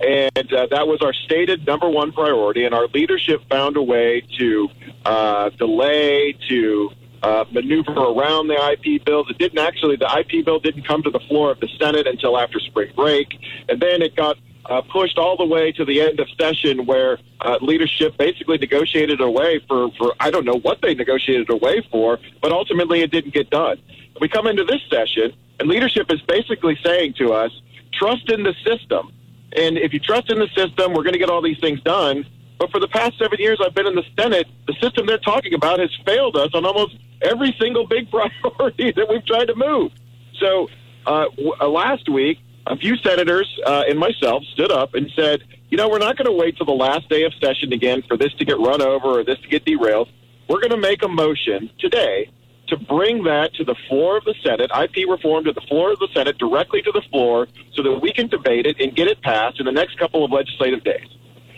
and 0.00 0.52
uh, 0.52 0.66
that 0.70 0.86
was 0.86 1.00
our 1.02 1.12
stated 1.12 1.66
number 1.66 1.88
one 1.88 2.12
priority. 2.12 2.64
And 2.64 2.74
our 2.74 2.86
leadership 2.88 3.42
found 3.48 3.76
a 3.76 3.82
way 3.82 4.22
to 4.38 4.68
uh, 5.04 5.50
delay, 5.50 6.36
to 6.48 6.90
uh, 7.22 7.44
maneuver 7.50 7.92
around 7.92 8.48
the 8.48 8.54
IP 8.72 9.04
bills. 9.04 9.28
It 9.30 9.38
didn't 9.38 9.58
actually. 9.58 9.96
The 9.96 10.10
IP 10.18 10.44
bill 10.44 10.60
didn't 10.60 10.86
come 10.86 11.02
to 11.02 11.10
the 11.10 11.20
floor 11.20 11.50
of 11.50 11.60
the 11.60 11.68
Senate 11.78 12.06
until 12.06 12.38
after 12.38 12.60
spring 12.60 12.92
break, 12.94 13.28
and 13.68 13.80
then 13.80 14.02
it 14.02 14.14
got 14.14 14.36
uh, 14.68 14.82
pushed 14.82 15.18
all 15.18 15.36
the 15.36 15.44
way 15.44 15.72
to 15.72 15.84
the 15.84 16.00
end 16.00 16.20
of 16.20 16.28
session 16.38 16.86
where 16.86 17.18
uh, 17.40 17.58
leadership 17.60 18.16
basically 18.18 18.58
negotiated 18.58 19.20
away 19.20 19.60
for, 19.68 19.90
for 19.98 20.14
I 20.20 20.30
don't 20.30 20.44
know 20.44 20.58
what 20.58 20.82
they 20.82 20.94
negotiated 20.94 21.50
away 21.50 21.86
for, 21.90 22.18
but 22.42 22.52
ultimately 22.52 23.00
it 23.00 23.10
didn't 23.10 23.34
get 23.34 23.50
done. 23.50 23.80
We 24.20 24.28
come 24.28 24.46
into 24.46 24.64
this 24.64 24.80
session, 24.90 25.32
and 25.60 25.68
leadership 25.68 26.12
is 26.12 26.20
basically 26.22 26.78
saying 26.84 27.14
to 27.18 27.32
us, 27.32 27.52
trust 27.92 28.30
in 28.30 28.42
the 28.42 28.54
system. 28.64 29.12
And 29.56 29.78
if 29.78 29.92
you 29.92 29.98
trust 29.98 30.30
in 30.30 30.38
the 30.38 30.48
system, 30.54 30.92
we're 30.92 31.02
going 31.02 31.14
to 31.14 31.18
get 31.18 31.30
all 31.30 31.42
these 31.42 31.58
things 31.60 31.80
done. 31.80 32.26
But 32.58 32.70
for 32.70 32.80
the 32.80 32.88
past 32.88 33.18
seven 33.18 33.38
years 33.38 33.58
I've 33.64 33.74
been 33.74 33.86
in 33.86 33.94
the 33.94 34.04
Senate, 34.18 34.46
the 34.66 34.74
system 34.80 35.06
they're 35.06 35.18
talking 35.18 35.54
about 35.54 35.78
has 35.78 35.90
failed 36.04 36.36
us 36.36 36.50
on 36.54 36.64
almost 36.64 36.96
every 37.22 37.54
single 37.60 37.86
big 37.86 38.10
priority 38.42 38.92
that 38.92 39.08
we've 39.08 39.24
tried 39.24 39.46
to 39.46 39.54
move. 39.54 39.92
So 40.40 40.68
uh, 41.06 41.24
w- 41.30 41.54
uh, 41.60 41.68
last 41.68 42.08
week, 42.08 42.38
a 42.66 42.76
few 42.76 42.96
senators 42.96 43.48
uh, 43.64 43.84
and 43.88 43.98
myself 43.98 44.42
stood 44.52 44.72
up 44.72 44.94
and 44.94 45.10
said, 45.14 45.42
you 45.70 45.76
know, 45.76 45.88
we're 45.88 45.98
not 45.98 46.16
going 46.16 46.26
to 46.26 46.32
wait 46.32 46.56
till 46.56 46.66
the 46.66 46.72
last 46.72 47.08
day 47.08 47.24
of 47.24 47.32
session 47.40 47.72
again 47.72 48.02
for 48.08 48.16
this 48.16 48.32
to 48.34 48.44
get 48.44 48.58
run 48.58 48.82
over 48.82 49.20
or 49.20 49.24
this 49.24 49.38
to 49.40 49.48
get 49.48 49.64
derailed. 49.64 50.08
We're 50.48 50.60
going 50.60 50.70
to 50.70 50.76
make 50.76 51.02
a 51.02 51.08
motion 51.08 51.70
today 51.78 52.30
to 52.68 52.76
bring 52.76 53.24
that 53.24 53.54
to 53.54 53.64
the 53.64 53.74
floor 53.88 54.16
of 54.16 54.24
the 54.24 54.34
Senate, 54.42 54.70
IP 54.74 55.08
reform 55.08 55.44
to 55.44 55.52
the 55.52 55.60
floor 55.62 55.92
of 55.92 55.98
the 55.98 56.08
Senate, 56.12 56.38
directly 56.38 56.82
to 56.82 56.92
the 56.92 57.02
floor, 57.10 57.48
so 57.74 57.82
that 57.82 58.00
we 58.00 58.12
can 58.12 58.28
debate 58.28 58.66
it 58.66 58.80
and 58.80 58.94
get 58.94 59.08
it 59.08 59.20
passed 59.22 59.60
in 59.60 59.66
the 59.66 59.72
next 59.72 59.98
couple 59.98 60.24
of 60.24 60.30
legislative 60.30 60.82
days. 60.84 61.06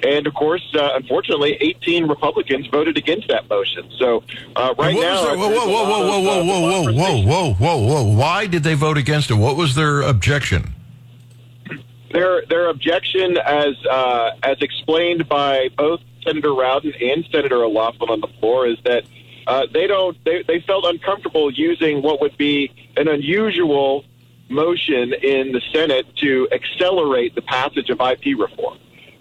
And 0.03 0.27
of 0.27 0.35
course, 0.35 0.63
uh, 0.79 0.91
unfortunately, 0.95 1.57
18 1.61 2.07
Republicans 2.07 2.67
voted 2.69 2.97
against 2.97 3.29
that 3.29 3.49
motion. 3.49 3.91
So 3.99 4.23
uh, 4.55 4.75
right 4.79 4.95
now, 4.95 5.35
whoa, 5.35 5.49
whoa, 5.49 5.67
whoa, 5.67 5.89
whoa, 5.89 6.23
whoa, 6.23 6.23
whoa, 6.23 6.45
whoa, 6.45 6.93
whoa, 6.93 6.93
whoa, 6.93 7.23
whoa, 7.23 7.55
whoa, 7.55 7.87
whoa! 7.87 8.17
Why 8.17 8.47
did 8.47 8.63
they 8.63 8.75
vote 8.75 8.97
against 8.97 9.31
it? 9.31 9.35
What 9.35 9.57
was 9.57 9.75
their 9.75 10.03
objection? 10.03 10.75
Their 12.13 12.45
their 12.47 12.69
objection, 12.69 13.39
as 13.39 13.75
uh, 13.87 14.31
as 14.43 14.59
explained 14.61 15.29
by 15.29 15.69
both 15.77 16.01
Senator 16.25 16.55
Rowden 16.55 16.95
and 17.01 17.27
Senator 17.33 17.65
O'Laughlin 17.65 18.11
on 18.11 18.21
the 18.21 18.29
floor, 18.39 18.67
is 18.67 18.79
that 18.85 19.05
uh, 19.49 19.67
they 19.73 19.87
don't 19.87 20.23
they, 20.25 20.43
they 20.43 20.61
felt 20.61 20.85
uncomfortable 20.85 21.51
using 21.51 22.03
what 22.03 22.21
would 22.21 22.37
be 22.37 22.71
an 22.99 23.09
unusual 23.09 24.05
motion 24.51 25.15
in 25.15 25.53
the 25.53 25.63
Senate 25.73 26.07
to 26.17 26.47
accelerate 26.53 27.35
the 27.35 27.43
passage 27.43 27.89
of 27.89 27.99
IP 28.01 28.39
reform. 28.39 28.79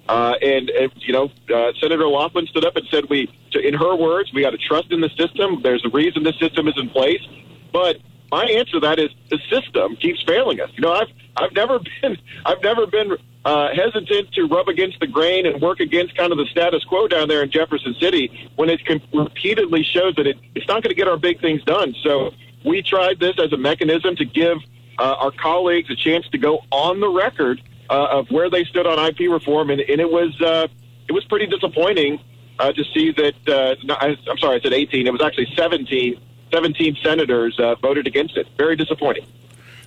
Uh, 0.07 0.35
and, 0.41 0.69
and 0.69 0.91
you 0.97 1.13
know, 1.13 1.31
uh, 1.53 1.71
Senator 1.79 2.03
O'Laughlin 2.03 2.45
stood 2.47 2.65
up 2.65 2.75
and 2.75 2.85
said, 2.89 3.05
"We, 3.09 3.33
to, 3.51 3.59
in 3.59 3.73
her 3.73 3.95
words, 3.95 4.33
we 4.33 4.41
got 4.41 4.51
to 4.51 4.57
trust 4.57 4.91
in 4.91 4.99
the 5.01 5.09
system. 5.17 5.61
There's 5.63 5.83
a 5.85 5.89
reason 5.89 6.23
the 6.23 6.33
system 6.33 6.67
is 6.67 6.75
in 6.77 6.89
place, 6.89 7.25
but 7.71 7.97
my 8.31 8.45
answer 8.45 8.73
to 8.73 8.79
that 8.81 8.99
is 8.99 9.09
the 9.29 9.39
system 9.49 9.95
keeps 9.95 10.21
failing 10.23 10.59
us. 10.59 10.69
You 10.75 10.81
know, 10.81 10.93
I've 10.93 11.09
I've 11.35 11.53
never 11.53 11.79
been 12.01 12.17
I've 12.45 12.61
never 12.61 12.87
been 12.87 13.17
uh, 13.45 13.69
hesitant 13.73 14.31
to 14.33 14.45
rub 14.47 14.67
against 14.67 14.99
the 14.99 15.07
grain 15.07 15.45
and 15.45 15.61
work 15.61 15.79
against 15.79 16.15
kind 16.17 16.31
of 16.31 16.37
the 16.37 16.45
status 16.51 16.83
quo 16.83 17.07
down 17.07 17.29
there 17.29 17.43
in 17.43 17.49
Jefferson 17.49 17.95
City 17.99 18.51
when 18.55 18.69
it 18.69 18.85
com- 18.85 19.01
repeatedly 19.13 19.83
shows 19.83 20.15
that 20.15 20.27
it, 20.27 20.37
it's 20.53 20.67
not 20.67 20.83
going 20.83 20.89
to 20.89 20.95
get 20.95 21.07
our 21.07 21.17
big 21.17 21.39
things 21.39 21.63
done. 21.63 21.95
So 22.03 22.31
we 22.65 22.81
tried 22.81 23.19
this 23.19 23.35
as 23.39 23.53
a 23.53 23.57
mechanism 23.57 24.17
to 24.17 24.25
give 24.25 24.57
uh, 24.99 25.15
our 25.19 25.31
colleagues 25.31 25.89
a 25.89 25.95
chance 25.95 26.27
to 26.29 26.37
go 26.37 26.59
on 26.71 26.99
the 26.99 27.09
record 27.09 27.61
uh, 27.89 28.07
of 28.11 28.27
where 28.29 28.49
they 28.49 28.65
stood 28.65 28.85
on 28.85 28.99
IP 28.99 29.31
reform, 29.31 29.69
and, 29.69 29.79
and 29.81 30.01
it 30.01 30.09
was 30.09 30.39
uh, 30.41 30.67
it 31.07 31.13
was 31.13 31.23
pretty 31.25 31.47
disappointing 31.47 32.19
uh, 32.59 32.73
to 32.73 32.83
see 32.93 33.11
that. 33.11 33.35
Uh, 33.47 33.75
no, 33.83 33.95
I, 33.95 34.17
I'm 34.29 34.37
sorry, 34.39 34.57
I 34.57 34.61
said 34.61 34.73
18. 34.73 35.07
It 35.07 35.11
was 35.11 35.21
actually 35.21 35.47
17. 35.55 36.19
17 36.51 36.97
senators 37.03 37.60
uh, 37.60 37.75
voted 37.75 38.07
against 38.07 38.38
it. 38.38 38.47
Very 38.57 38.75
disappointing. 38.75 39.25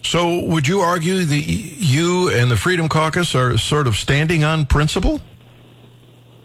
So, 0.02 0.44
would 0.44 0.66
you 0.66 0.80
argue 0.80 1.24
that 1.24 1.44
you 1.44 2.30
and 2.30 2.50
the 2.50 2.56
Freedom 2.56 2.88
Caucus 2.88 3.34
are 3.34 3.58
sort 3.58 3.86
of 3.86 3.96
standing 3.96 4.44
on 4.44 4.64
principle? 4.64 5.20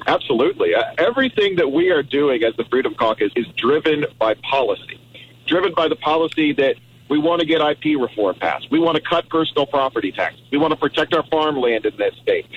Absolutely. 0.07 0.75
Uh, 0.75 0.83
everything 0.97 1.55
that 1.55 1.71
we 1.71 1.89
are 1.89 2.03
doing 2.03 2.43
as 2.43 2.55
the 2.57 2.65
Freedom 2.65 2.93
Caucus 2.95 3.31
is 3.35 3.47
driven 3.57 4.05
by 4.19 4.35
policy, 4.49 4.99
driven 5.47 5.73
by 5.73 5.87
the 5.87 5.95
policy 5.95 6.53
that 6.53 6.75
we 7.09 7.17
want 7.17 7.39
to 7.39 7.45
get 7.45 7.61
IP 7.61 7.99
reform 7.99 8.35
passed. 8.35 8.69
We 8.71 8.79
want 8.79 8.97
to 8.97 9.01
cut 9.01 9.29
personal 9.29 9.65
property 9.65 10.11
taxes. 10.11 10.41
We 10.51 10.57
want 10.57 10.71
to 10.71 10.77
protect 10.77 11.13
our 11.13 11.23
farmland 11.27 11.85
in 11.85 11.95
this 11.97 12.15
state. 12.21 12.47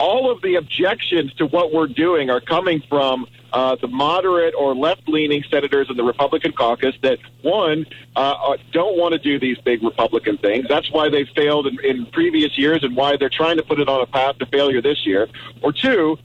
All 0.00 0.30
of 0.30 0.40
the 0.40 0.54
objections 0.54 1.34
to 1.34 1.46
what 1.46 1.74
we're 1.74 1.86
doing 1.86 2.30
are 2.30 2.40
coming 2.40 2.82
from 2.88 3.26
uh, 3.52 3.76
the 3.76 3.86
moderate 3.88 4.54
or 4.56 4.74
left 4.74 5.06
leaning 5.06 5.42
senators 5.50 5.88
in 5.90 5.96
the 5.98 6.02
Republican 6.04 6.52
caucus 6.52 6.94
that, 7.02 7.18
one, 7.42 7.84
uh, 8.16 8.56
don't 8.72 8.96
want 8.96 9.12
to 9.12 9.18
do 9.18 9.38
these 9.38 9.58
big 9.58 9.82
Republican 9.82 10.38
things. 10.38 10.66
That's 10.68 10.90
why 10.90 11.10
they 11.10 11.26
failed 11.26 11.66
in, 11.66 11.78
in 11.84 12.06
previous 12.06 12.56
years 12.56 12.82
and 12.82 12.96
why 12.96 13.18
they're 13.18 13.28
trying 13.28 13.58
to 13.58 13.62
put 13.62 13.78
it 13.78 13.90
on 13.90 14.00
a 14.00 14.06
path 14.06 14.38
to 14.38 14.46
failure 14.46 14.80
this 14.80 15.04
year. 15.04 15.28
Or 15.62 15.70
two, 15.72 16.16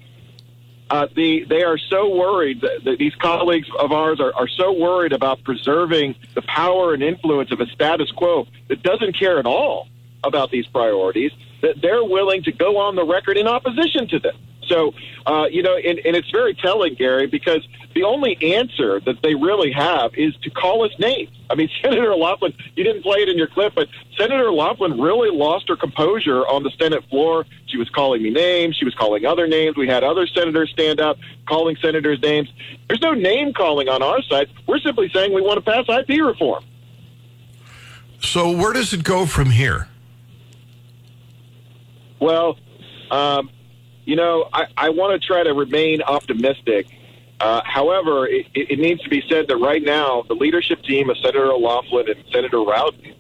uh, 0.89 1.07
the, 1.13 1.43
they 1.49 1.63
are 1.63 1.77
so 1.77 2.15
worried 2.15 2.61
that, 2.61 2.85
that 2.85 2.97
these 2.97 3.15
colleagues 3.15 3.67
of 3.77 3.91
ours 3.91 4.21
are, 4.21 4.33
are 4.35 4.47
so 4.47 4.71
worried 4.71 5.11
about 5.11 5.43
preserving 5.43 6.15
the 6.33 6.43
power 6.43 6.93
and 6.93 7.03
influence 7.03 7.51
of 7.51 7.59
a 7.59 7.65
status 7.67 8.09
quo 8.11 8.47
that 8.69 8.83
doesn't 8.83 9.17
care 9.17 9.37
at 9.37 9.45
all 9.45 9.89
about 10.23 10.49
these 10.51 10.67
priorities 10.67 11.31
that 11.65 11.81
they're 11.81 12.03
willing 12.03 12.43
to 12.43 12.51
go 12.51 12.77
on 12.77 12.95
the 12.95 13.03
record 13.03 13.37
in 13.37 13.47
opposition 13.47 14.07
to 14.09 14.19
them. 14.19 14.35
So, 14.67 14.93
uh, 15.25 15.45
you 15.51 15.63
know, 15.63 15.75
and, 15.75 15.99
and 15.99 16.15
it's 16.15 16.29
very 16.31 16.53
telling, 16.55 16.95
Gary, 16.95 17.27
because 17.27 17.67
the 17.93 18.03
only 18.03 18.37
answer 18.55 18.99
that 19.01 19.21
they 19.21 19.35
really 19.35 19.71
have 19.71 20.11
is 20.15 20.35
to 20.43 20.49
call 20.49 20.83
us 20.83 20.91
names. 20.99 21.29
I 21.49 21.55
mean, 21.55 21.69
Senator 21.81 22.15
Laughlin, 22.15 22.53
you 22.75 22.83
didn't 22.83 23.03
play 23.03 23.19
it 23.19 23.29
in 23.29 23.37
your 23.37 23.47
clip, 23.47 23.73
but 23.75 23.87
Senator 24.17 24.51
Laughlin 24.51 24.99
really 24.99 25.35
lost 25.35 25.67
her 25.69 25.75
composure 25.75 26.45
on 26.47 26.63
the 26.63 26.71
Senate 26.79 27.03
floor. 27.09 27.45
She 27.67 27.77
was 27.77 27.89
calling 27.89 28.21
me 28.21 28.29
names. 28.29 28.75
She 28.75 28.85
was 28.85 28.93
calling 28.95 29.25
other 29.25 29.47
names. 29.47 29.75
We 29.75 29.87
had 29.87 30.03
other 30.03 30.27
senators 30.27 30.69
stand 30.71 30.99
up 30.99 31.17
calling 31.47 31.77
senators 31.81 32.19
names. 32.21 32.49
There's 32.87 33.01
no 33.01 33.13
name 33.13 33.53
calling 33.53 33.87
on 33.87 34.01
our 34.01 34.21
side. 34.23 34.49
We're 34.67 34.79
simply 34.79 35.09
saying 35.13 35.33
we 35.33 35.41
want 35.41 35.63
to 35.63 35.71
pass 35.71 35.85
IP 35.87 36.21
reform. 36.21 36.63
So, 38.19 38.49
where 38.49 38.73
does 38.73 38.93
it 38.93 39.03
go 39.03 39.27
from 39.27 39.51
here? 39.51 39.87
Well, 42.25 42.57
um, 43.11 43.51
you 44.03 44.15
know, 44.15 44.49
I, 44.51 44.65
I 44.75 44.89
want 44.89 45.21
to 45.21 45.27
try 45.27 45.43
to 45.43 45.53
remain 45.53 46.01
optimistic. 46.01 46.87
Uh, 47.39 47.61
however, 47.63 48.25
it, 48.25 48.47
it, 48.55 48.79
needs 48.79 49.03
to 49.03 49.09
be 49.09 49.23
said 49.29 49.47
that 49.47 49.57
right 49.57 49.83
now, 49.83 50.23
the 50.23 50.33
leadership 50.33 50.81
team 50.81 51.11
of 51.11 51.17
Senator 51.17 51.53
Laughlin 51.53 52.09
and 52.09 52.23
Senator 52.31 52.63
Rowden 52.63 53.13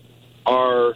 are 0.47 0.95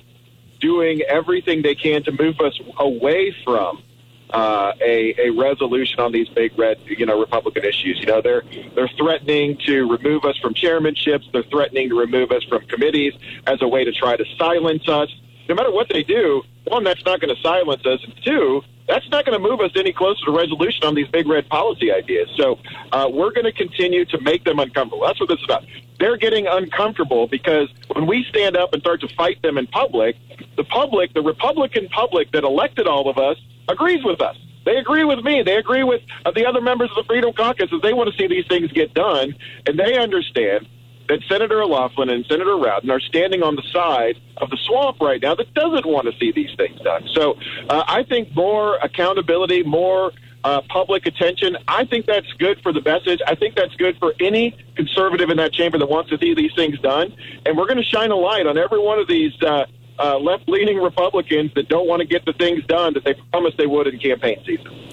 doing 0.59 1.01
everything 1.01 1.61
they 1.61 1.75
can 1.75 2.01
to 2.05 2.11
move 2.11 2.39
us 2.39 2.59
away 2.79 3.35
from 3.43 3.83
uh, 4.31 4.73
a, 4.81 5.27
a 5.27 5.29
resolution 5.29 5.99
on 5.99 6.11
these 6.11 6.29
big 6.29 6.57
red, 6.57 6.79
you 6.85 7.05
know, 7.05 7.19
Republican 7.19 7.63
issues. 7.63 7.99
You 7.99 8.07
know, 8.07 8.21
they're 8.21 8.43
they're 8.73 8.89
threatening 8.97 9.59
to 9.67 9.87
remove 9.87 10.25
us 10.25 10.37
from 10.37 10.55
chairmanships. 10.55 11.31
They're 11.31 11.43
threatening 11.43 11.89
to 11.89 11.99
remove 11.99 12.31
us 12.31 12.43
from 12.45 12.65
committees 12.65 13.13
as 13.45 13.61
a 13.61 13.67
way 13.67 13.83
to 13.83 13.91
try 13.91 14.17
to 14.17 14.25
silence 14.35 14.87
us. 14.87 15.09
No 15.49 15.55
matter 15.55 15.71
what 15.71 15.89
they 15.89 16.03
do, 16.03 16.43
one, 16.65 16.83
that's 16.83 17.03
not 17.05 17.19
going 17.19 17.35
to 17.35 17.41
silence 17.41 17.83
us, 17.83 17.99
and 18.03 18.13
two, 18.23 18.61
that's 18.87 19.09
not 19.09 19.25
going 19.25 19.39
to 19.39 19.43
move 19.43 19.59
us 19.61 19.71
any 19.75 19.91
closer 19.91 20.23
to 20.25 20.31
resolution 20.31 20.83
on 20.83 20.93
these 20.93 21.07
big 21.07 21.27
red 21.27 21.49
policy 21.49 21.91
ideas. 21.91 22.29
So 22.37 22.59
uh, 22.91 23.09
we're 23.11 23.31
going 23.31 23.45
to 23.45 23.51
continue 23.51 24.05
to 24.05 24.21
make 24.21 24.43
them 24.43 24.59
uncomfortable. 24.59 25.05
That's 25.05 25.19
what 25.19 25.27
this 25.27 25.39
is 25.39 25.45
about. 25.45 25.63
They're 25.99 26.17
getting 26.17 26.45
uncomfortable 26.45 27.27
because 27.27 27.67
when 27.93 28.05
we 28.05 28.25
stand 28.29 28.57
up 28.57 28.73
and 28.73 28.81
start 28.81 29.01
to 29.01 29.07
fight 29.15 29.41
them 29.41 29.57
in 29.57 29.65
public, 29.67 30.15
the 30.55 30.63
public, 30.63 31.13
the 31.13 31.23
Republican 31.23 31.89
public 31.89 32.31
that 32.31 32.43
elected 32.43 32.87
all 32.87 33.09
of 33.09 33.17
us, 33.17 33.37
agrees 33.67 34.03
with 34.05 34.21
us. 34.21 34.37
They 34.65 34.75
agree 34.77 35.03
with 35.03 35.23
me. 35.23 35.41
They 35.41 35.55
agree 35.55 35.83
with 35.83 36.01
uh, 36.25 36.31
the 36.31 36.45
other 36.45 36.61
members 36.61 36.91
of 36.91 36.97
the 36.97 37.03
Freedom 37.07 37.33
Caucus 37.33 37.71
that 37.71 37.81
they 37.81 37.93
want 37.93 38.11
to 38.11 38.17
see 38.17 38.27
these 38.27 38.45
things 38.47 38.71
get 38.71 38.93
done, 38.93 39.35
and 39.65 39.79
they 39.79 39.97
understand 39.97 40.67
that 41.09 41.19
Senator 41.27 41.65
Laughlin 41.65 42.09
and 42.09 42.25
Senator 42.27 42.55
Rowden 42.55 42.89
are 42.89 42.99
standing 42.99 43.43
on 43.43 43.55
the 43.55 43.63
side 43.73 44.15
of 44.37 44.49
the 44.49 44.57
swamp 44.65 45.01
right 45.01 45.21
now 45.21 45.35
that 45.35 45.53
doesn't 45.53 45.85
want 45.85 46.07
to 46.07 46.17
see 46.19 46.31
these 46.31 46.55
things 46.55 46.79
done. 46.81 47.07
So 47.13 47.37
uh, 47.67 47.83
I 47.87 48.03
think 48.03 48.33
more 48.35 48.77
accountability, 48.77 49.63
more 49.63 50.11
uh, 50.43 50.61
public 50.69 51.05
attention. 51.05 51.57
I 51.67 51.85
think 51.85 52.05
that's 52.05 52.31
good 52.33 52.61
for 52.61 52.71
the 52.71 52.81
message. 52.81 53.19
I 53.27 53.35
think 53.35 53.55
that's 53.55 53.75
good 53.75 53.97
for 53.97 54.13
any 54.19 54.55
conservative 54.75 55.29
in 55.29 55.37
that 55.37 55.51
chamber 55.51 55.77
that 55.79 55.89
wants 55.89 56.09
to 56.11 56.17
see 56.19 56.33
these 56.33 56.53
things 56.55 56.79
done. 56.79 57.13
And 57.45 57.57
we're 57.57 57.67
going 57.67 57.77
to 57.77 57.83
shine 57.83 58.11
a 58.11 58.15
light 58.15 58.45
on 58.45 58.57
every 58.57 58.79
one 58.79 58.99
of 58.99 59.07
these 59.07 59.33
uh, 59.41 59.65
uh, 59.97 60.17
left 60.17 60.47
leaning 60.47 60.77
Republicans 60.77 61.51
that 61.55 61.67
don't 61.67 61.87
want 61.87 62.01
to 62.01 62.07
get 62.07 62.23
the 62.25 62.33
things 62.33 62.63
done 62.67 62.93
that 62.93 63.03
they 63.03 63.15
promised 63.31 63.57
they 63.57 63.67
would 63.67 63.87
in 63.87 63.99
campaign 63.99 64.41
season. 64.45 64.88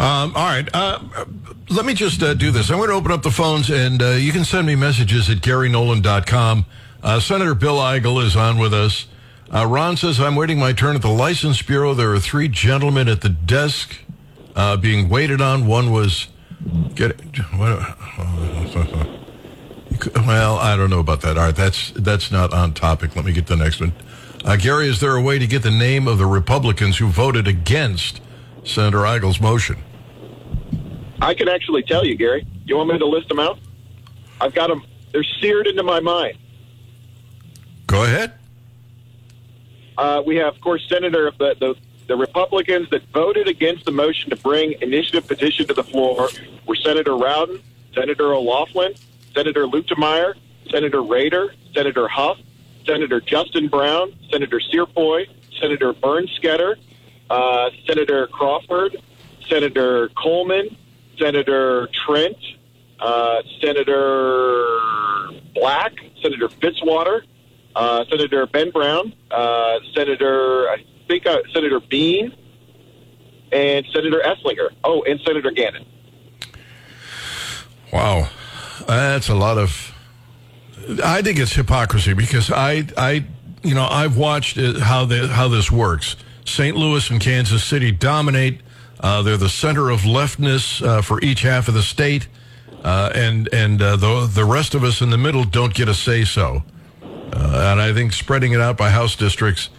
Um, 0.00 0.34
all 0.34 0.46
right. 0.46 0.68
Uh, 0.74 0.98
let 1.70 1.86
me 1.86 1.94
just 1.94 2.22
uh, 2.22 2.34
do 2.34 2.50
this. 2.50 2.70
I'm 2.70 2.78
going 2.78 2.88
to 2.88 2.94
open 2.94 3.12
up 3.12 3.22
the 3.22 3.30
phones, 3.30 3.70
and 3.70 4.02
uh, 4.02 4.10
you 4.10 4.32
can 4.32 4.44
send 4.44 4.66
me 4.66 4.74
messages 4.74 5.30
at 5.30 5.38
GaryNolan.com. 5.38 6.66
Uh, 7.02 7.20
Senator 7.20 7.54
Bill 7.54 7.76
Eigel 7.76 8.22
is 8.22 8.34
on 8.34 8.58
with 8.58 8.74
us. 8.74 9.06
Uh, 9.52 9.66
Ron 9.66 9.96
says, 9.96 10.18
I'm 10.18 10.36
waiting 10.36 10.58
my 10.58 10.72
turn 10.72 10.96
at 10.96 11.02
the 11.02 11.08
License 11.08 11.62
Bureau. 11.62 11.94
There 11.94 12.12
are 12.12 12.18
three 12.18 12.48
gentlemen 12.48 13.08
at 13.08 13.20
the 13.20 13.28
desk 13.28 13.96
uh, 14.56 14.76
being 14.76 15.08
waited 15.08 15.40
on. 15.40 15.66
One 15.66 15.92
was. 15.92 16.28
Get, 16.94 17.20
well, 20.26 20.56
I 20.56 20.76
don't 20.76 20.90
know 20.90 20.98
about 20.98 21.20
that. 21.20 21.36
All 21.36 21.44
right, 21.44 21.54
that's 21.54 21.90
that's 21.92 22.32
not 22.32 22.52
on 22.52 22.72
topic. 22.72 23.14
Let 23.14 23.24
me 23.24 23.32
get 23.32 23.46
the 23.46 23.56
next 23.56 23.80
one. 23.80 23.92
Uh, 24.44 24.56
Gary, 24.56 24.88
is 24.88 25.00
there 25.00 25.16
a 25.16 25.22
way 25.22 25.38
to 25.38 25.46
get 25.46 25.62
the 25.62 25.70
name 25.70 26.08
of 26.08 26.18
the 26.18 26.26
Republicans 26.26 26.98
who 26.98 27.08
voted 27.08 27.46
against 27.46 28.20
Senator 28.64 29.06
Eigel's 29.06 29.40
motion? 29.40 29.82
I 31.20 31.34
can 31.34 31.48
actually 31.48 31.82
tell 31.82 32.04
you, 32.04 32.16
Gary. 32.16 32.46
You 32.64 32.76
want 32.76 32.90
me 32.90 32.98
to 32.98 33.06
list 33.06 33.28
them 33.28 33.38
out? 33.38 33.58
I've 34.40 34.54
got 34.54 34.68
them. 34.68 34.84
They're 35.12 35.24
seared 35.40 35.66
into 35.66 35.82
my 35.82 36.00
mind. 36.00 36.38
Go 37.86 38.04
ahead. 38.04 38.32
Uh, 39.96 40.22
we 40.26 40.36
have, 40.36 40.54
of 40.54 40.60
course, 40.60 40.84
Senator 40.88 41.30
the, 41.38 41.54
the 41.60 41.74
the 42.06 42.16
Republicans 42.16 42.90
that 42.90 43.02
voted 43.14 43.48
against 43.48 43.84
the 43.86 43.90
motion 43.90 44.30
to 44.30 44.36
bring 44.36 44.74
initiative 44.82 45.26
petition 45.26 45.66
to 45.66 45.74
the 45.74 45.84
floor 45.84 46.28
were 46.66 46.76
Senator 46.76 47.16
Rowden, 47.16 47.62
Senator 47.94 48.34
O'Laughlin, 48.34 48.94
Senator 49.34 49.66
Luetkemeyer, 49.66 50.34
Senator 50.70 50.98
Rehder, 50.98 51.54
Senator 51.74 52.06
Hough, 52.08 52.38
Senator 52.84 53.20
Justin 53.20 53.68
Brown, 53.68 54.14
Senator 54.30 54.60
Cierpiot, 54.60 55.28
Senator 55.58 55.94
Bernskoetter, 55.94 56.76
uh, 57.30 57.70
Senator 57.86 58.26
Crawford, 58.28 58.96
Senator 59.48 60.08
Coleman, 60.16 60.76
Senator 61.18 61.88
Trent, 62.06 62.36
uh, 63.00 63.42
Senator 63.60 64.66
Black, 65.54 65.92
Senator 66.22 66.48
Fitzwater, 66.48 67.22
uh, 67.76 68.04
Senator 68.08 68.46
Ben 68.46 68.70
Brown, 68.70 69.12
uh, 69.30 69.78
Senator, 69.94 70.68
I 70.68 70.84
think 71.08 71.26
uh, 71.26 71.38
Senator 71.52 71.80
Bean, 71.80 72.34
and 73.52 73.86
Senator 73.92 74.20
Eslinger. 74.24 74.70
Oh, 74.82 75.02
and 75.02 75.20
Senator 75.26 75.50
Gannon. 75.50 75.86
Wow, 77.92 78.28
that's 78.86 79.28
a 79.28 79.34
lot 79.34 79.58
of. 79.58 79.92
I 81.02 81.22
think 81.22 81.38
it's 81.38 81.52
hypocrisy 81.52 82.12
because 82.12 82.50
I, 82.50 82.84
I, 82.98 83.24
you 83.62 83.74
know, 83.74 83.86
I've 83.88 84.16
watched 84.16 84.58
how 84.58 85.04
the 85.04 85.28
how 85.28 85.48
this 85.48 85.70
works. 85.70 86.16
St. 86.44 86.76
Louis 86.76 87.10
and 87.10 87.20
Kansas 87.20 87.64
City 87.64 87.90
dominate. 87.90 88.60
Uh, 89.00 89.22
they're 89.22 89.36
the 89.36 89.48
center 89.48 89.90
of 89.90 90.04
leftness 90.04 90.82
uh, 90.82 91.02
for 91.02 91.20
each 91.22 91.42
half 91.42 91.68
of 91.68 91.74
the 91.74 91.82
state, 91.82 92.28
uh, 92.84 93.10
and 93.14 93.48
and 93.52 93.82
uh, 93.82 93.96
the 93.96 94.30
the 94.32 94.44
rest 94.44 94.74
of 94.74 94.84
us 94.84 95.00
in 95.00 95.10
the 95.10 95.18
middle 95.18 95.44
don't 95.44 95.74
get 95.74 95.88
a 95.88 95.94
say 95.94 96.24
so. 96.24 96.62
Uh, 97.02 97.70
and 97.72 97.80
I 97.80 97.92
think 97.92 98.12
spreading 98.12 98.52
it 98.52 98.60
out 98.60 98.76
by 98.76 98.90
House 98.90 99.16
districts 99.16 99.70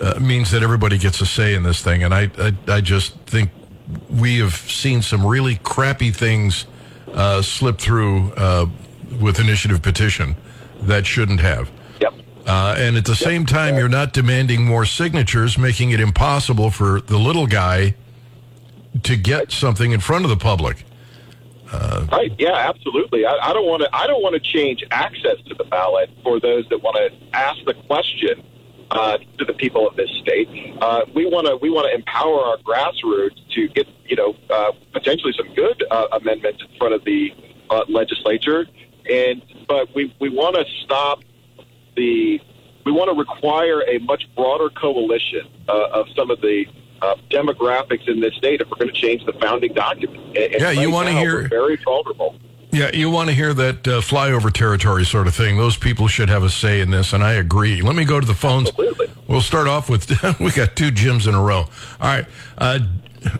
uh, 0.00 0.18
means 0.20 0.50
that 0.50 0.62
everybody 0.62 0.98
gets 0.98 1.20
a 1.20 1.26
say 1.26 1.54
in 1.54 1.62
this 1.62 1.82
thing. 1.82 2.02
And 2.04 2.14
I 2.14 2.30
I, 2.38 2.52
I 2.68 2.80
just 2.80 3.16
think 3.20 3.50
we 4.08 4.38
have 4.38 4.54
seen 4.54 5.02
some 5.02 5.24
really 5.26 5.56
crappy 5.62 6.10
things 6.10 6.66
slip 7.42 7.78
through 7.78 8.32
with 9.20 9.40
initiative 9.40 9.82
petition 9.82 10.36
that 10.82 11.06
shouldn't 11.06 11.40
have. 11.40 11.70
Uh, 12.50 12.74
and 12.78 12.96
at 12.96 13.04
the 13.04 13.14
same 13.14 13.46
time, 13.46 13.76
you're 13.76 13.88
not 13.88 14.12
demanding 14.12 14.64
more 14.64 14.84
signatures, 14.84 15.56
making 15.56 15.92
it 15.92 16.00
impossible 16.00 16.68
for 16.68 17.00
the 17.00 17.16
little 17.16 17.46
guy 17.46 17.94
to 19.04 19.16
get 19.16 19.52
something 19.52 19.92
in 19.92 20.00
front 20.00 20.24
of 20.24 20.30
the 20.30 20.36
public. 20.36 20.84
Right? 22.10 22.32
Yeah, 22.40 22.54
absolutely. 22.56 23.24
I, 23.24 23.36
I 23.40 23.52
don't 23.52 23.66
want 23.66 23.82
to. 23.82 23.88
I 23.94 24.08
don't 24.08 24.20
want 24.20 24.34
to 24.34 24.40
change 24.40 24.82
access 24.90 25.36
to 25.46 25.54
the 25.54 25.62
ballot 25.62 26.10
for 26.24 26.40
those 26.40 26.68
that 26.70 26.82
want 26.82 26.96
to 26.96 27.36
ask 27.36 27.64
the 27.64 27.74
question 27.86 28.42
uh, 28.90 29.18
to 29.38 29.44
the 29.44 29.52
people 29.52 29.86
of 29.86 29.94
this 29.94 30.10
state. 30.20 30.48
Uh, 30.80 31.02
we 31.14 31.26
want 31.26 31.46
to. 31.46 31.56
We 31.56 31.70
want 31.70 31.86
to 31.86 31.94
empower 31.94 32.40
our 32.40 32.56
grassroots 32.58 33.38
to 33.54 33.68
get 33.68 33.86
you 34.06 34.16
know 34.16 34.34
uh, 34.50 34.72
potentially 34.92 35.32
some 35.36 35.54
good 35.54 35.84
uh, 35.88 36.08
amendments 36.10 36.60
in 36.68 36.78
front 36.78 36.94
of 36.94 37.04
the 37.04 37.32
uh, 37.70 37.84
legislature, 37.88 38.66
and 39.08 39.40
but 39.68 39.94
we 39.94 40.12
we 40.18 40.28
want 40.28 40.56
to 40.56 40.64
stop 40.82 41.22
the. 42.04 42.40
We 42.86 42.92
want 42.92 43.10
to 43.10 43.16
require 43.16 43.82
a 43.82 43.98
much 43.98 44.24
broader 44.34 44.70
coalition 44.70 45.46
uh, 45.68 45.88
of 45.98 46.06
some 46.16 46.30
of 46.30 46.40
the 46.40 46.64
uh, 47.02 47.14
demographics 47.30 48.08
in 48.08 48.20
this 48.20 48.34
state 48.34 48.60
if 48.62 48.68
we're 48.70 48.78
going 48.78 48.92
to 48.92 48.98
change 49.00 49.24
the 49.26 49.34
founding 49.34 49.74
document. 49.74 50.18
And- 50.36 50.54
and 50.54 50.60
Yeah, 50.62 50.70
you 50.70 50.90
wanna 50.90 51.12
hear- 51.12 51.46
very 51.48 51.76
vulnerable. 51.76 52.36
Yeah, 52.72 52.90
you 52.94 53.10
want 53.10 53.28
to 53.28 53.34
hear 53.34 53.52
that 53.52 53.88
uh, 53.88 54.00
flyover 54.00 54.50
territory 54.52 55.04
sort 55.04 55.26
of 55.26 55.34
thing. 55.34 55.56
Those 55.58 55.76
people 55.76 56.06
should 56.06 56.28
have 56.28 56.44
a 56.44 56.48
say 56.50 56.80
in 56.80 56.90
this, 56.92 57.12
and 57.12 57.22
I 57.24 57.32
agree. 57.32 57.82
Let 57.82 57.96
me 57.96 58.04
go 58.04 58.20
to 58.20 58.26
the 58.26 58.32
phones. 58.34 58.68
Absolutely. 58.68 59.08
We'll 59.26 59.40
start 59.40 59.66
off 59.66 59.90
with 59.90 60.08
we 60.40 60.52
got 60.52 60.76
two 60.76 60.90
Jims 60.92 61.26
in 61.26 61.34
a 61.34 61.42
row. 61.42 61.58
All 61.62 61.68
right, 62.00 62.26
uh, 62.58 62.78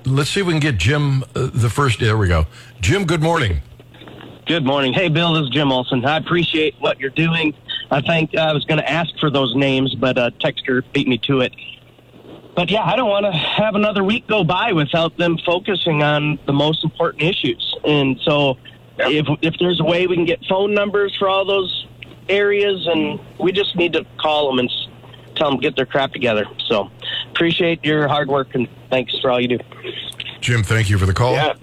let's 0.05 0.31
see 0.31 0.41
if 0.41 0.47
we 0.47 0.53
can 0.53 0.61
get 0.61 0.79
Jim 0.79 1.23
uh, 1.37 1.49
the 1.55 1.71
first. 1.71 2.01
There 2.01 2.17
we 2.19 2.27
go. 2.29 2.47
Jim, 2.81 3.05
good 3.07 3.23
morning. 3.23 3.61
Good 4.47 4.65
morning. 4.65 4.93
Hey, 4.93 5.09
Bill, 5.09 5.33
this 5.35 5.45
is 5.45 5.51
Jim 5.51 5.71
Olson. 5.71 6.05
I 6.05 6.17
appreciate 6.17 6.75
what 6.81 6.99
you're 6.99 7.11
doing. 7.11 7.55
I 7.91 8.01
think 8.01 8.37
I 8.37 8.53
was 8.53 8.65
going 8.65 8.79
to 8.79 8.89
ask 8.89 9.11
for 9.19 9.31
those 9.31 9.55
names, 9.57 9.95
but 9.95 10.17
uh, 10.17 10.31
Texter 10.41 10.83
beat 10.93 11.09
me 11.09 11.19
to 11.25 11.41
it. 11.41 11.53
But 12.55 12.71
yeah, 12.71 12.85
I 12.85 12.97
don't 12.97 13.09
want 13.09 13.27
to 13.27 13.33
have 13.33 13.75
another 13.75 14.05
week 14.05 14.27
go 14.27 14.45
by 14.45 14.73
without 14.73 15.17
them 15.17 15.39
focusing 15.45 16.03
on 16.03 16.39
the 16.47 16.53
most 16.53 16.85
important 16.85 17.23
issues. 17.23 17.77
And 17.85 18.19
so, 18.23 18.59
if 18.99 19.27
if 19.43 19.55
there's 19.59 19.81
a 19.81 19.85
way 19.85 20.07
we 20.07 20.17
can 20.17 20.25
get 20.25 20.45
phone 20.49 20.75
numbers 20.75 21.15
for 21.19 21.29
all 21.29 21.45
those 21.45 21.87
areas, 22.29 22.87
and 22.87 23.21
we 23.39 23.53
just 23.53 23.77
need 23.77 23.93
to 23.95 24.05
call 24.19 24.49
them 24.49 24.59
and 24.59 24.71
tell 25.37 25.51
them 25.51 25.61
get 25.61 25.77
their 25.77 25.87
crap 25.87 26.13
together. 26.13 26.45
So, 26.69 26.91
appreciate 27.31 27.85
your 27.85 28.09
hard 28.09 28.29
work 28.29 28.55
and 28.55 28.69
thanks 28.91 29.19
for 29.21 29.31
all 29.31 29.41
you 29.41 29.49
do. 29.49 29.59
Jim, 30.41 30.63
thank 30.63 30.91
you 30.91 30.99
for 30.99 31.07
the 31.07 31.15
call. 31.15 31.33
Yeah. 31.33 31.55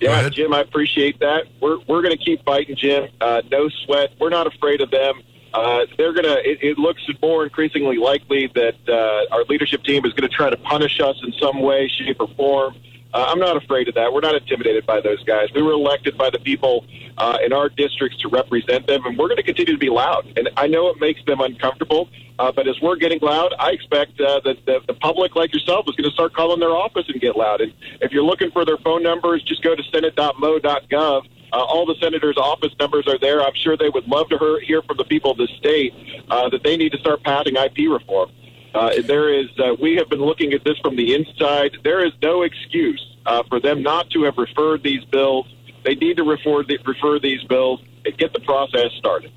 Yeah. 0.00 0.28
Jim, 0.28 0.52
I 0.52 0.60
appreciate 0.60 1.20
that. 1.20 1.44
We're 1.60 1.78
we're 1.86 2.02
going 2.02 2.16
to 2.16 2.24
keep 2.24 2.44
fighting, 2.44 2.76
Jim. 2.76 3.08
Uh, 3.20 3.42
no 3.50 3.68
sweat. 3.84 4.10
We're 4.18 4.30
not 4.30 4.46
afraid 4.46 4.80
of 4.80 4.90
them. 4.90 5.22
Uh, 5.52 5.86
they're 5.96 6.12
going 6.12 6.24
to. 6.24 6.38
It, 6.48 6.62
it 6.62 6.78
looks 6.78 7.02
more 7.20 7.44
increasingly 7.44 7.98
likely 7.98 8.50
that 8.54 8.76
uh, 8.88 9.34
our 9.34 9.44
leadership 9.44 9.82
team 9.84 10.04
is 10.04 10.12
going 10.12 10.28
to 10.28 10.34
try 10.34 10.48
to 10.48 10.56
punish 10.56 11.00
us 11.00 11.16
in 11.22 11.32
some 11.40 11.60
way, 11.60 11.88
shape, 11.88 12.16
or 12.20 12.28
form. 12.28 12.76
Uh, 13.12 13.26
I'm 13.28 13.38
not 13.38 13.56
afraid 13.56 13.88
of 13.88 13.94
that. 13.94 14.12
We're 14.12 14.20
not 14.20 14.36
intimidated 14.36 14.86
by 14.86 15.00
those 15.00 15.22
guys. 15.24 15.48
We 15.54 15.62
were 15.62 15.72
elected 15.72 16.16
by 16.16 16.30
the 16.30 16.38
people 16.38 16.86
uh, 17.18 17.38
in 17.44 17.52
our 17.52 17.68
districts 17.68 18.18
to 18.18 18.28
represent 18.28 18.86
them, 18.86 19.04
and 19.04 19.18
we're 19.18 19.26
going 19.26 19.36
to 19.36 19.42
continue 19.42 19.72
to 19.72 19.78
be 19.78 19.90
loud. 19.90 20.32
And 20.36 20.48
I 20.56 20.68
know 20.68 20.88
it 20.88 21.00
makes 21.00 21.24
them 21.24 21.40
uncomfortable, 21.40 22.08
uh, 22.38 22.52
but 22.52 22.68
as 22.68 22.80
we're 22.80 22.96
getting 22.96 23.18
loud, 23.20 23.52
I 23.58 23.70
expect 23.70 24.20
uh, 24.20 24.40
that 24.44 24.64
the, 24.64 24.80
the 24.86 24.94
public, 24.94 25.34
like 25.34 25.52
yourself, 25.52 25.86
is 25.88 25.96
going 25.96 26.08
to 26.08 26.14
start 26.14 26.34
calling 26.34 26.60
their 26.60 26.70
office 26.70 27.04
and 27.08 27.20
get 27.20 27.36
loud. 27.36 27.60
And 27.60 27.72
if 28.00 28.12
you're 28.12 28.24
looking 28.24 28.50
for 28.52 28.64
their 28.64 28.78
phone 28.78 29.02
numbers, 29.02 29.42
just 29.42 29.62
go 29.62 29.74
to 29.74 29.82
senate.mo.gov. 29.92 31.26
Uh, 31.52 31.56
all 31.56 31.84
the 31.84 31.96
senators' 32.00 32.36
office 32.38 32.72
numbers 32.78 33.08
are 33.08 33.18
there. 33.18 33.42
I'm 33.42 33.54
sure 33.54 33.76
they 33.76 33.88
would 33.88 34.06
love 34.06 34.28
to 34.28 34.60
hear, 34.64 34.82
from 34.82 34.96
the 34.96 35.04
people 35.04 35.32
of 35.32 35.36
the 35.36 35.48
state 35.58 35.92
uh, 36.30 36.48
that 36.48 36.62
they 36.62 36.76
need 36.76 36.92
to 36.92 36.98
start 36.98 37.24
passing 37.24 37.56
IP 37.56 37.90
reform. 37.90 38.30
Uh, 38.74 39.02
there 39.06 39.32
is, 39.32 39.46
uh, 39.58 39.74
we 39.80 39.96
have 39.96 40.08
been 40.08 40.20
looking 40.20 40.52
at 40.52 40.64
this 40.64 40.78
from 40.78 40.96
the 40.96 41.14
inside. 41.14 41.76
There 41.82 42.04
is 42.04 42.12
no 42.22 42.42
excuse 42.42 43.04
uh, 43.26 43.42
for 43.48 43.60
them 43.60 43.82
not 43.82 44.10
to 44.10 44.22
have 44.24 44.38
referred 44.38 44.82
these 44.82 45.04
bills. 45.06 45.46
They 45.84 45.94
need 45.94 46.16
to 46.18 46.24
refer, 46.24 46.62
the, 46.62 46.78
refer 46.84 47.18
these 47.18 47.42
bills 47.44 47.82
and 48.04 48.16
get 48.16 48.32
the 48.32 48.40
process 48.40 48.92
started. 48.98 49.32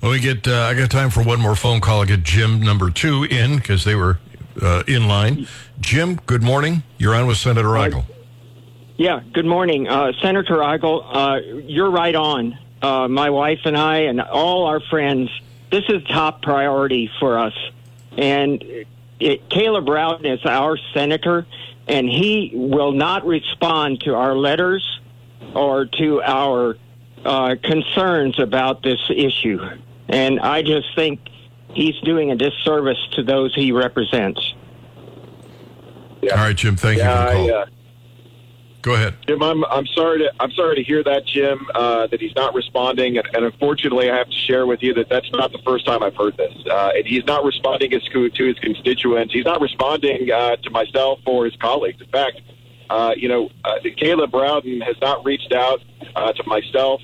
Well, 0.00 0.12
we 0.12 0.20
get. 0.20 0.48
Uh, 0.48 0.62
I 0.62 0.74
got 0.74 0.90
time 0.90 1.10
for 1.10 1.22
one 1.22 1.40
more 1.40 1.54
phone 1.54 1.80
call. 1.80 2.00
I 2.00 2.06
get 2.06 2.22
Jim 2.22 2.60
number 2.60 2.90
two 2.90 3.24
in 3.24 3.56
because 3.56 3.84
they 3.84 3.94
were 3.94 4.18
uh, 4.62 4.82
in 4.86 5.08
line. 5.08 5.46
Jim, 5.80 6.18
good 6.26 6.42
morning. 6.42 6.82
You're 6.96 7.14
on 7.14 7.26
with 7.26 7.36
Senator 7.36 7.68
Eigel. 7.68 8.04
Yeah, 8.96 9.20
good 9.32 9.44
morning. 9.44 9.88
Uh, 9.88 10.12
Senator 10.22 10.56
Eigel, 10.56 11.04
uh, 11.06 11.40
you're 11.66 11.90
right 11.90 12.14
on. 12.14 12.58
Uh, 12.80 13.08
my 13.08 13.28
wife 13.28 13.60
and 13.64 13.76
I 13.76 14.00
and 14.00 14.20
all 14.22 14.66
our 14.66 14.80
friends, 14.80 15.30
this 15.70 15.84
is 15.88 16.02
top 16.04 16.42
priority 16.42 17.10
for 17.18 17.38
us. 17.38 17.54
And 18.20 18.62
it, 19.18 19.48
Caleb 19.48 19.88
Rowden 19.88 20.26
is 20.26 20.44
our 20.44 20.78
senator, 20.94 21.46
and 21.88 22.08
he 22.08 22.52
will 22.54 22.92
not 22.92 23.26
respond 23.26 24.00
to 24.02 24.14
our 24.14 24.36
letters 24.36 25.00
or 25.54 25.86
to 25.86 26.22
our 26.22 26.76
uh, 27.24 27.56
concerns 27.62 28.38
about 28.38 28.82
this 28.82 29.00
issue. 29.10 29.58
And 30.08 30.38
I 30.40 30.62
just 30.62 30.94
think 30.94 31.20
he's 31.74 31.98
doing 32.00 32.30
a 32.30 32.36
disservice 32.36 32.98
to 33.12 33.22
those 33.22 33.54
he 33.54 33.72
represents. 33.72 34.54
Yeah. 36.22 36.32
All 36.32 36.44
right, 36.44 36.56
Jim. 36.56 36.76
Thank 36.76 36.98
Yeah, 36.98 37.20
you 37.22 37.26
for 37.26 37.32
the 37.32 37.48
call. 37.48 37.58
I, 37.58 37.62
uh, 37.62 37.66
Go 38.82 38.94
ahead. 38.94 39.14
Jim, 39.26 39.42
I'm 39.42 39.64
I'm 39.66 39.86
sorry 39.88 40.20
to 40.20 40.32
I'm 40.40 40.50
sorry 40.52 40.76
to 40.76 40.82
hear 40.82 41.04
that, 41.04 41.26
Jim. 41.26 41.66
Uh, 41.74 42.06
that 42.06 42.20
he's 42.20 42.34
not 42.34 42.54
responding, 42.54 43.18
and, 43.18 43.28
and 43.34 43.44
unfortunately, 43.44 44.10
I 44.10 44.16
have 44.16 44.28
to 44.28 44.36
share 44.36 44.66
with 44.66 44.82
you 44.82 44.94
that 44.94 45.08
that's 45.10 45.30
not 45.32 45.52
the 45.52 45.60
first 45.64 45.84
time 45.84 46.02
I've 46.02 46.16
heard 46.16 46.36
this. 46.38 46.52
Uh, 46.70 46.92
and 46.96 47.06
he's 47.06 47.24
not 47.26 47.44
responding 47.44 47.90
to, 47.90 48.44
his 48.46 48.58
constituents. 48.58 49.34
He's 49.34 49.44
not 49.44 49.60
responding 49.60 50.30
uh, 50.30 50.56
to 50.56 50.70
myself 50.70 51.20
or 51.26 51.44
his 51.44 51.56
colleagues. 51.56 52.00
In 52.00 52.08
fact, 52.08 52.40
uh, 52.88 53.12
you 53.16 53.28
know, 53.28 53.50
uh, 53.64 53.74
Caleb 53.96 54.32
Rowden 54.32 54.80
has 54.80 54.96
not 55.02 55.24
reached 55.24 55.52
out 55.52 55.82
uh, 56.16 56.32
to 56.32 56.42
myself 56.46 57.02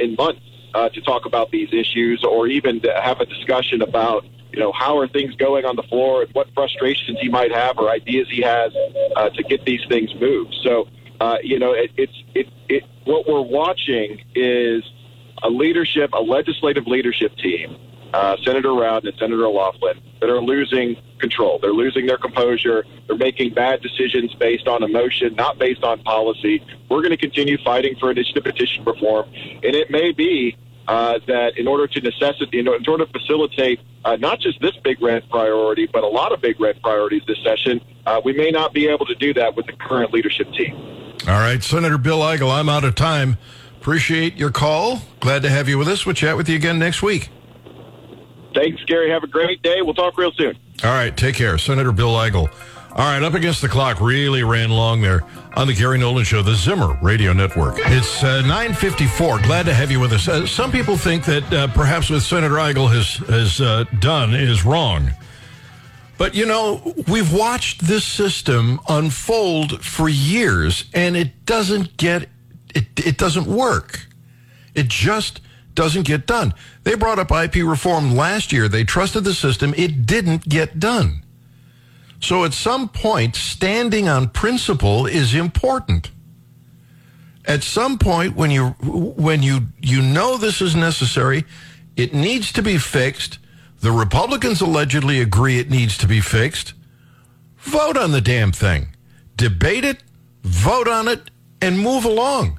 in 0.00 0.14
months 0.14 0.40
to 0.74 1.00
talk 1.02 1.26
about 1.26 1.50
these 1.50 1.68
issues, 1.72 2.24
or 2.24 2.46
even 2.46 2.80
to 2.80 2.92
have 3.02 3.20
a 3.20 3.26
discussion 3.26 3.82
about 3.82 4.24
you 4.52 4.58
know 4.58 4.72
how 4.72 4.98
are 4.98 5.06
things 5.06 5.34
going 5.36 5.66
on 5.66 5.76
the 5.76 5.82
floor 5.84 6.22
and 6.22 6.32
what 6.34 6.48
frustrations 6.54 7.18
he 7.20 7.28
might 7.28 7.52
have 7.52 7.78
or 7.78 7.90
ideas 7.90 8.26
he 8.30 8.40
has 8.40 8.72
uh, 9.16 9.28
to 9.30 9.42
get 9.42 9.64
these 9.66 9.82
things 9.88 10.14
moved. 10.14 10.54
So 10.62 10.88
uh, 11.20 11.36
you 11.42 11.58
know, 11.58 11.72
it, 11.72 11.90
it's 11.96 12.24
it, 12.34 12.48
it. 12.68 12.84
What 13.04 13.28
we're 13.28 13.40
watching 13.40 14.22
is 14.34 14.82
a 15.42 15.50
leadership, 15.50 16.12
a 16.12 16.20
legislative 16.20 16.86
leadership 16.86 17.36
team, 17.36 17.76
uh, 18.12 18.36
Senator 18.44 18.72
Rowden 18.72 19.08
and 19.08 19.18
Senator 19.18 19.48
Laughlin, 19.48 20.00
that 20.20 20.30
are 20.30 20.40
losing 20.40 20.96
control. 21.18 21.58
They're 21.60 21.72
losing 21.72 22.06
their 22.06 22.18
composure. 22.18 22.84
They're 23.06 23.16
making 23.16 23.54
bad 23.54 23.82
decisions 23.82 24.34
based 24.34 24.66
on 24.66 24.82
emotion, 24.82 25.34
not 25.34 25.58
based 25.58 25.84
on 25.84 26.02
policy. 26.02 26.64
We're 26.88 27.02
going 27.02 27.10
to 27.10 27.16
continue 27.16 27.58
fighting 27.62 27.96
for 28.00 28.10
initiative 28.10 28.44
petition 28.44 28.84
reform, 28.84 29.30
and 29.34 29.74
it 29.74 29.90
may 29.90 30.12
be 30.12 30.56
uh, 30.88 31.20
that 31.26 31.56
in 31.56 31.68
order 31.68 31.86
to 31.86 32.00
necessitate, 32.00 32.54
in 32.54 32.66
order 32.66 33.04
to 33.04 33.12
facilitate 33.12 33.80
uh, 34.04 34.16
not 34.16 34.40
just 34.40 34.60
this 34.60 34.76
big 34.82 35.00
red 35.02 35.28
priority, 35.30 35.86
but 35.86 36.02
a 36.02 36.08
lot 36.08 36.32
of 36.32 36.40
big 36.40 36.58
red 36.58 36.80
priorities 36.82 37.22
this 37.26 37.38
session, 37.44 37.80
uh, 38.06 38.20
we 38.24 38.32
may 38.32 38.50
not 38.50 38.72
be 38.72 38.88
able 38.88 39.06
to 39.06 39.14
do 39.14 39.34
that 39.34 39.54
with 39.54 39.66
the 39.66 39.72
current 39.72 40.12
leadership 40.12 40.50
team. 40.52 40.74
All 41.30 41.38
right, 41.38 41.62
Senator 41.62 41.96
Bill 41.96 42.18
Eigel, 42.18 42.52
I'm 42.52 42.68
out 42.68 42.82
of 42.82 42.96
time. 42.96 43.38
Appreciate 43.80 44.34
your 44.34 44.50
call. 44.50 45.02
Glad 45.20 45.42
to 45.44 45.48
have 45.48 45.68
you 45.68 45.78
with 45.78 45.86
us. 45.86 46.04
We'll 46.04 46.16
chat 46.16 46.36
with 46.36 46.48
you 46.48 46.56
again 46.56 46.80
next 46.80 47.04
week. 47.04 47.28
Thanks, 48.52 48.82
Gary. 48.82 49.10
Have 49.10 49.22
a 49.22 49.28
great 49.28 49.62
day. 49.62 49.76
We'll 49.80 49.94
talk 49.94 50.18
real 50.18 50.32
soon. 50.32 50.58
All 50.82 50.90
right, 50.90 51.16
take 51.16 51.36
care. 51.36 51.56
Senator 51.56 51.92
Bill 51.92 52.14
Eigel. 52.14 52.52
All 52.90 53.04
right, 53.04 53.22
up 53.22 53.34
against 53.34 53.62
the 53.62 53.68
clock 53.68 54.00
really 54.00 54.42
ran 54.42 54.70
long 54.70 55.02
there 55.02 55.22
on 55.54 55.68
the 55.68 55.72
Gary 55.72 55.98
Nolan 55.98 56.24
Show, 56.24 56.42
the 56.42 56.56
Zimmer 56.56 56.98
Radio 57.00 57.32
Network. 57.32 57.76
It's 57.78 58.24
uh, 58.24 58.40
954. 58.40 59.42
Glad 59.42 59.66
to 59.66 59.72
have 59.72 59.92
you 59.92 60.00
with 60.00 60.12
us. 60.12 60.26
Uh, 60.26 60.44
some 60.46 60.72
people 60.72 60.96
think 60.96 61.24
that 61.26 61.52
uh, 61.52 61.68
perhaps 61.68 62.10
what 62.10 62.22
Senator 62.22 62.56
Eigel 62.56 62.92
has, 62.92 63.18
has 63.28 63.60
uh, 63.60 63.84
done 64.00 64.34
is 64.34 64.64
wrong. 64.64 65.12
But, 66.20 66.34
you 66.34 66.44
know, 66.44 66.94
we've 67.08 67.32
watched 67.32 67.86
this 67.86 68.04
system 68.04 68.78
unfold 68.90 69.82
for 69.82 70.06
years, 70.06 70.84
and 70.92 71.16
it 71.16 71.46
doesn't 71.46 71.96
get, 71.96 72.28
it, 72.74 72.88
it 72.98 73.16
doesn't 73.16 73.46
work. 73.46 74.06
It 74.74 74.88
just 74.88 75.40
doesn't 75.74 76.02
get 76.02 76.26
done. 76.26 76.52
They 76.84 76.94
brought 76.94 77.18
up 77.18 77.32
IP 77.32 77.64
reform 77.66 78.14
last 78.14 78.52
year. 78.52 78.68
They 78.68 78.84
trusted 78.84 79.24
the 79.24 79.32
system. 79.32 79.72
It 79.78 80.04
didn't 80.04 80.46
get 80.46 80.78
done. 80.78 81.24
So 82.20 82.44
at 82.44 82.52
some 82.52 82.90
point, 82.90 83.34
standing 83.34 84.06
on 84.06 84.28
principle 84.28 85.06
is 85.06 85.32
important. 85.34 86.10
At 87.46 87.62
some 87.62 87.96
point, 87.96 88.36
when 88.36 88.50
you 88.50 88.66
when 88.82 89.42
you 89.42 89.68
you 89.80 90.02
know 90.02 90.36
this 90.36 90.60
is 90.60 90.76
necessary, 90.76 91.46
it 91.96 92.12
needs 92.12 92.52
to 92.52 92.62
be 92.62 92.76
fixed. 92.76 93.38
The 93.80 93.92
Republicans 93.92 94.60
allegedly 94.60 95.20
agree 95.20 95.58
it 95.58 95.70
needs 95.70 95.96
to 95.98 96.06
be 96.06 96.20
fixed. 96.20 96.74
Vote 97.58 97.96
on 97.96 98.12
the 98.12 98.20
damn 98.20 98.52
thing. 98.52 98.94
Debate 99.36 99.84
it, 99.84 100.02
vote 100.42 100.88
on 100.88 101.08
it, 101.08 101.30
and 101.62 101.78
move 101.78 102.04
along. 102.04 102.58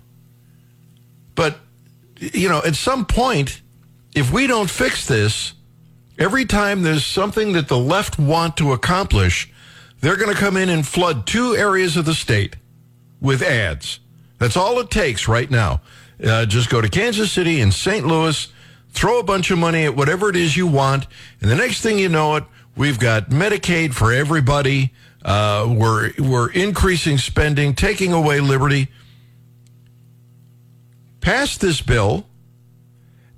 But, 1.36 1.58
you 2.20 2.50
know, 2.50 2.62
at 2.66 2.76
some 2.76 3.06
point, 3.06 3.62
if 4.16 4.32
we 4.32 4.48
don't 4.48 4.70
fix 4.70 5.08
this, 5.08 5.54
Every 6.22 6.46
time 6.46 6.84
there's 6.84 7.04
something 7.04 7.54
that 7.54 7.68
the 7.68 7.80
left 7.80 8.20
want 8.20 8.56
to 8.58 8.74
accomplish, 8.74 9.52
they're 10.02 10.18
going 10.18 10.32
to 10.32 10.40
come 10.40 10.56
in 10.56 10.70
and 10.70 10.86
flood 10.86 11.26
two 11.26 11.56
areas 11.56 11.98
of 11.98 12.06
the 12.06 12.14
state 12.14 12.58
with 13.20 13.42
ads. 13.42 14.00
That's 14.38 14.56
all 14.56 14.80
it 14.80 14.92
takes 14.92 15.28
right 15.28 15.50
now. 15.50 15.82
Uh, 16.24 16.46
just 16.46 16.70
go 16.70 16.80
to 16.80 16.90
Kansas 16.90 17.32
City 17.32 17.60
and 17.60 17.74
St. 17.74 18.06
Louis, 18.06 18.48
throw 18.92 19.20
a 19.20 19.24
bunch 19.24 19.52
of 19.52 19.58
money 19.58 19.86
at 19.86 19.96
whatever 19.96 20.30
it 20.30 20.36
is 20.36 20.56
you 20.56 20.68
want, 20.68 21.08
and 21.40 21.50
the 21.50 21.56
next 21.56 21.82
thing 21.82 21.98
you 21.98 22.10
know 22.10 22.36
it, 22.36 22.44
we've 22.76 23.00
got 23.00 23.30
Medicaid 23.30 23.94
for 23.94 24.12
everybody. 24.12 24.94
Uh, 25.24 25.74
we're 25.78 26.12
we're 26.18 26.50
increasing 26.52 27.18
spending, 27.18 27.74
taking 27.74 28.14
away 28.14 28.40
liberty. 28.40 28.90
Pass 31.20 31.58
this 31.58 31.82
bill, 31.82 32.26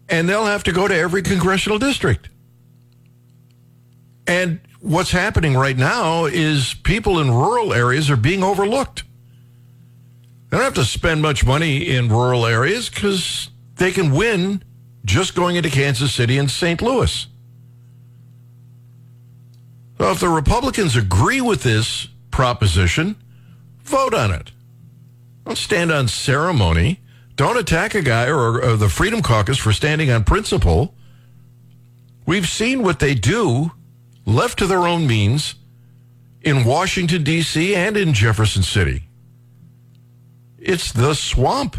and 0.07 0.29
they'll 0.29 0.45
have 0.45 0.63
to 0.63 0.71
go 0.71 0.87
to 0.87 0.95
every 0.95 1.21
congressional 1.21 1.77
district. 1.77 2.29
And 4.25 4.61
what's 4.79 5.11
happening 5.11 5.55
right 5.55 5.77
now 5.77 6.25
is 6.25 6.73
people 6.83 7.19
in 7.19 7.29
rural 7.31 7.73
areas 7.73 8.09
are 8.09 8.17
being 8.17 8.43
overlooked. 8.43 9.03
They 10.49 10.57
don't 10.57 10.63
have 10.63 10.75
to 10.75 10.85
spend 10.85 11.21
much 11.21 11.45
money 11.45 11.89
in 11.89 12.09
rural 12.09 12.45
areas 12.45 12.89
because 12.89 13.49
they 13.75 13.91
can 13.91 14.13
win 14.13 14.63
just 15.05 15.35
going 15.35 15.55
into 15.55 15.69
Kansas 15.69 16.13
City 16.13 16.37
and 16.37 16.49
St. 16.49 16.81
Louis. 16.81 17.27
So 19.97 20.11
if 20.11 20.19
the 20.19 20.29
Republicans 20.29 20.95
agree 20.95 21.41
with 21.41 21.63
this 21.63 22.07
proposition, 22.31 23.15
vote 23.83 24.13
on 24.13 24.31
it. 24.31 24.51
Don't 25.45 25.57
stand 25.57 25.91
on 25.91 26.07
ceremony. 26.07 26.99
Don't 27.35 27.57
attack 27.57 27.95
a 27.95 28.01
guy 28.01 28.27
or, 28.27 28.61
or 28.61 28.77
the 28.77 28.89
Freedom 28.89 29.21
Caucus 29.21 29.57
for 29.57 29.73
standing 29.73 30.11
on 30.11 30.23
principle. 30.23 30.95
We've 32.25 32.47
seen 32.47 32.83
what 32.83 32.99
they 32.99 33.15
do, 33.15 33.71
left 34.25 34.59
to 34.59 34.67
their 34.67 34.87
own 34.87 35.07
means, 35.07 35.55
in 36.41 36.63
Washington, 36.63 37.23
D.C. 37.23 37.75
and 37.75 37.97
in 37.97 38.13
Jefferson 38.13 38.63
City. 38.63 39.03
It's 40.57 40.91
the 40.91 41.13
swamp. 41.13 41.77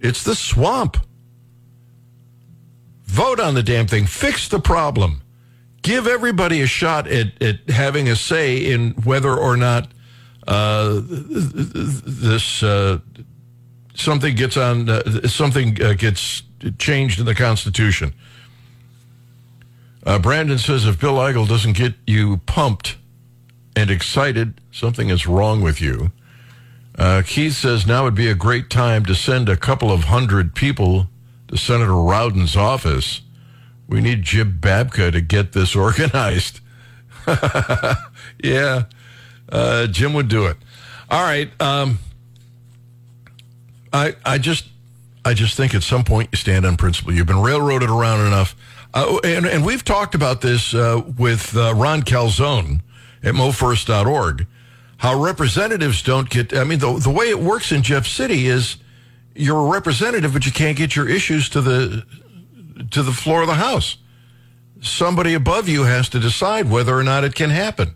It's 0.00 0.22
the 0.22 0.34
swamp. 0.34 0.96
Vote 3.12 3.40
on 3.40 3.52
the 3.52 3.62
damn 3.62 3.86
thing. 3.86 4.06
Fix 4.06 4.48
the 4.48 4.58
problem. 4.58 5.20
Give 5.82 6.06
everybody 6.06 6.62
a 6.62 6.66
shot 6.66 7.06
at, 7.06 7.42
at 7.42 7.68
having 7.68 8.08
a 8.08 8.16
say 8.16 8.72
in 8.72 8.92
whether 9.04 9.36
or 9.36 9.54
not 9.54 9.88
uh, 10.48 11.02
this 11.04 12.62
uh, 12.62 13.00
something 13.94 14.34
gets 14.34 14.56
on 14.56 14.88
uh, 14.88 15.28
something 15.28 15.80
uh, 15.82 15.92
gets 15.92 16.42
changed 16.78 17.20
in 17.20 17.26
the 17.26 17.34
Constitution. 17.34 18.14
Uh, 20.06 20.18
Brandon 20.18 20.56
says 20.56 20.86
if 20.86 20.98
Bill 20.98 21.16
Eigel 21.16 21.46
doesn't 21.46 21.74
get 21.74 21.92
you 22.06 22.38
pumped 22.46 22.96
and 23.76 23.90
excited, 23.90 24.58
something 24.70 25.10
is 25.10 25.26
wrong 25.26 25.60
with 25.60 25.82
you. 25.82 26.12
Uh, 26.96 27.20
Keith 27.26 27.56
says 27.56 27.86
now 27.86 28.04
would 28.04 28.14
be 28.14 28.28
a 28.28 28.34
great 28.34 28.70
time 28.70 29.04
to 29.04 29.14
send 29.14 29.50
a 29.50 29.56
couple 29.58 29.92
of 29.92 30.04
hundred 30.04 30.54
people 30.54 31.08
to 31.52 31.58
Senator 31.58 31.92
Rowden's 31.92 32.56
office. 32.56 33.20
We 33.86 34.00
need 34.00 34.22
Jim 34.22 34.58
Babka 34.60 35.12
to 35.12 35.20
get 35.20 35.52
this 35.52 35.76
organized. 35.76 36.60
yeah, 38.42 38.84
uh, 39.48 39.86
Jim 39.86 40.14
would 40.14 40.28
do 40.28 40.46
it. 40.46 40.56
All 41.10 41.22
right. 41.22 41.50
Um, 41.60 41.98
I 43.92 44.16
I 44.24 44.38
just 44.38 44.66
I 45.24 45.34
just 45.34 45.56
think 45.56 45.74
at 45.74 45.82
some 45.82 46.04
point 46.04 46.30
you 46.32 46.38
stand 46.38 46.64
on 46.64 46.76
principle. 46.76 47.12
You've 47.12 47.26
been 47.26 47.42
railroaded 47.42 47.90
around 47.90 48.26
enough, 48.26 48.56
uh, 48.94 49.18
and 49.22 49.46
and 49.46 49.64
we've 49.64 49.84
talked 49.84 50.14
about 50.14 50.40
this 50.40 50.74
uh, 50.74 51.02
with 51.18 51.56
uh, 51.56 51.74
Ron 51.76 52.02
Calzone 52.02 52.80
at 53.22 53.34
MoFirst.org. 53.34 54.46
How 54.96 55.20
representatives 55.20 56.02
don't 56.02 56.28
get. 56.30 56.56
I 56.56 56.64
mean, 56.64 56.78
the 56.78 56.98
the 56.98 57.10
way 57.10 57.28
it 57.28 57.38
works 57.38 57.70
in 57.70 57.82
Jeff 57.82 58.06
City 58.06 58.46
is 58.46 58.78
you're 59.34 59.66
a 59.66 59.70
representative, 59.70 60.32
but 60.32 60.46
you 60.46 60.52
can't 60.52 60.76
get 60.76 60.96
your 60.96 61.08
issues 61.08 61.48
to 61.50 61.60
the 61.60 62.04
to 62.90 63.02
the 63.02 63.12
floor 63.12 63.42
of 63.42 63.48
the 63.48 63.54
House. 63.54 63.96
Somebody 64.80 65.34
above 65.34 65.68
you 65.68 65.84
has 65.84 66.08
to 66.10 66.18
decide 66.18 66.70
whether 66.70 66.96
or 66.96 67.02
not 67.02 67.24
it 67.24 67.34
can 67.34 67.50
happen. 67.50 67.94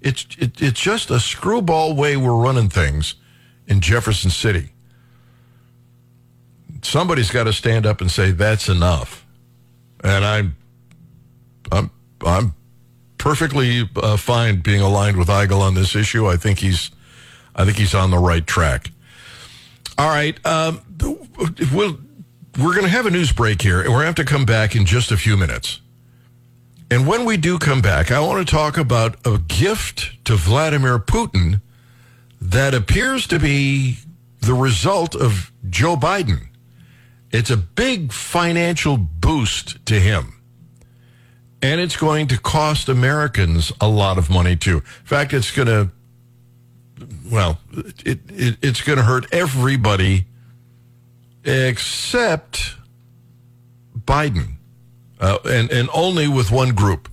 It's 0.00 0.26
it, 0.38 0.60
it's 0.60 0.80
just 0.80 1.10
a 1.10 1.20
screwball 1.20 1.94
way 1.94 2.16
we're 2.16 2.34
running 2.34 2.68
things 2.68 3.14
in 3.66 3.80
Jefferson 3.80 4.30
City 4.30 4.70
somebody's 6.82 7.30
got 7.30 7.44
to 7.44 7.52
stand 7.52 7.86
up 7.86 8.00
and 8.00 8.10
say 8.10 8.30
that's 8.30 8.68
enough. 8.68 9.26
And 10.02 10.24
I'm, 10.24 10.56
I'm, 11.72 11.90
I'm 12.24 12.54
perfectly 13.18 13.88
uh, 13.96 14.16
fine 14.16 14.60
being 14.60 14.80
aligned 14.80 15.16
with 15.16 15.28
Eigel 15.28 15.60
on 15.60 15.74
this 15.74 15.96
issue. 15.96 16.26
I 16.26 16.36
think 16.36 16.60
he's, 16.60 16.90
I 17.54 17.64
think 17.64 17.76
he's 17.76 17.94
on 17.94 18.10
the 18.10 18.18
right 18.18 18.46
track. 18.46 18.90
All 19.98 20.08
right, 20.08 20.38
um, 20.46 20.80
we'll, 21.02 21.98
we're 22.56 22.72
going 22.72 22.84
to 22.84 22.88
have 22.88 23.06
a 23.06 23.10
news 23.10 23.32
break 23.32 23.60
here, 23.60 23.80
and 23.80 23.88
we're 23.88 23.96
going 23.96 24.02
to 24.02 24.06
have 24.06 24.14
to 24.14 24.24
come 24.24 24.44
back 24.44 24.76
in 24.76 24.86
just 24.86 25.10
a 25.10 25.16
few 25.16 25.36
minutes. 25.36 25.80
And 26.88 27.04
when 27.04 27.24
we 27.24 27.36
do 27.36 27.58
come 27.58 27.82
back, 27.82 28.12
I 28.12 28.20
want 28.20 28.46
to 28.46 28.50
talk 28.50 28.78
about 28.78 29.16
a 29.26 29.38
gift 29.38 30.24
to 30.26 30.36
Vladimir 30.36 31.00
Putin 31.00 31.60
that 32.40 32.74
appears 32.74 33.26
to 33.26 33.40
be 33.40 33.98
the 34.40 34.54
result 34.54 35.16
of 35.16 35.50
Joe 35.68 35.96
Biden. 35.96 36.48
It's 37.32 37.50
a 37.50 37.56
big 37.56 38.12
financial 38.12 38.96
boost 38.96 39.84
to 39.86 40.00
him. 40.00 40.40
And 41.60 41.80
it's 41.80 41.96
going 41.96 42.28
to 42.28 42.38
cost 42.38 42.88
Americans 42.88 43.72
a 43.80 43.88
lot 43.88 44.16
of 44.16 44.30
money 44.30 44.54
too. 44.54 44.76
In 44.76 45.04
fact, 45.04 45.32
it's 45.32 45.50
going 45.50 45.66
to, 45.66 45.90
well, 47.30 47.58
it, 48.04 48.20
it 48.28 48.56
it's 48.62 48.80
going 48.80 48.98
to 48.98 49.04
hurt 49.04 49.26
everybody 49.32 50.26
except 51.44 52.76
Biden, 53.96 54.56
uh, 55.20 55.38
and 55.44 55.70
and 55.70 55.88
only 55.92 56.28
with 56.28 56.50
one 56.50 56.74
group. 56.74 57.08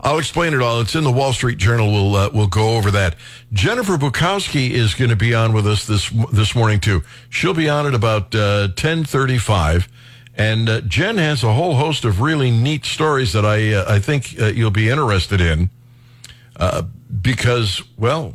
I'll 0.00 0.18
explain 0.18 0.54
it 0.54 0.62
all. 0.62 0.80
It's 0.80 0.94
in 0.94 1.02
the 1.02 1.10
Wall 1.10 1.32
Street 1.32 1.58
Journal. 1.58 1.92
We'll 1.92 2.14
uh, 2.14 2.30
we'll 2.32 2.46
go 2.46 2.76
over 2.76 2.90
that. 2.92 3.16
Jennifer 3.52 3.96
Bukowsky 3.96 4.70
is 4.70 4.94
going 4.94 5.10
to 5.10 5.16
be 5.16 5.34
on 5.34 5.52
with 5.52 5.66
us 5.66 5.86
this 5.86 6.10
this 6.32 6.54
morning 6.54 6.80
too. 6.80 7.02
She'll 7.30 7.54
be 7.54 7.68
on 7.68 7.86
at 7.86 7.94
about 7.94 8.34
uh, 8.34 8.68
ten 8.76 9.04
thirty 9.04 9.38
five, 9.38 9.88
and 10.36 10.68
uh, 10.68 10.80
Jen 10.82 11.18
has 11.18 11.42
a 11.42 11.52
whole 11.52 11.74
host 11.74 12.04
of 12.04 12.20
really 12.20 12.50
neat 12.50 12.84
stories 12.84 13.32
that 13.32 13.44
I 13.44 13.74
uh, 13.74 13.84
I 13.88 13.98
think 13.98 14.36
uh, 14.40 14.46
you'll 14.46 14.70
be 14.70 14.88
interested 14.88 15.40
in, 15.40 15.68
uh, 16.56 16.82
because 17.20 17.82
well, 17.96 18.34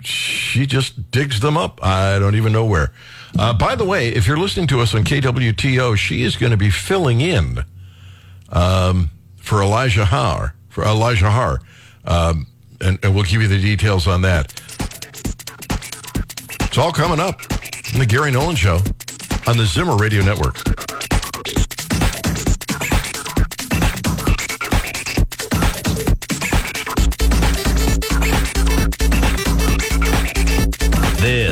she 0.00 0.66
just 0.66 1.10
digs 1.10 1.40
them 1.40 1.56
up. 1.56 1.82
I 1.82 2.18
don't 2.18 2.34
even 2.34 2.52
know 2.52 2.64
where. 2.64 2.92
by 3.34 3.74
the 3.74 3.84
way, 3.84 4.08
if 4.08 4.26
you're 4.26 4.38
listening 4.38 4.66
to 4.68 4.80
us 4.80 4.94
on 4.94 5.04
KWTO, 5.04 5.96
she 5.96 6.22
is 6.22 6.36
going 6.36 6.52
to 6.52 6.56
be 6.56 6.70
filling 6.70 7.20
in. 7.20 7.64
Um, 8.50 9.10
for 9.48 9.62
Elijah 9.62 10.04
Haahr, 10.04 10.52
for 10.68 10.84
Elijah 10.84 11.30
Haahr, 11.30 11.58
um, 12.04 12.46
and, 12.82 12.98
and 13.02 13.14
we'll 13.14 13.24
give 13.24 13.40
you 13.40 13.48
the 13.48 13.60
details 13.60 14.06
on 14.06 14.20
that. 14.20 14.52
It's 16.60 16.76
all 16.76 16.92
coming 16.92 17.18
up 17.18 17.40
in 17.94 17.98
the 17.98 18.06
Gary 18.06 18.30
Nolan 18.30 18.56
Show 18.56 18.80
on 19.46 19.56
the 19.56 19.64
Zimmer 19.64 19.96
Radio 19.96 20.22
Network. 20.22 20.87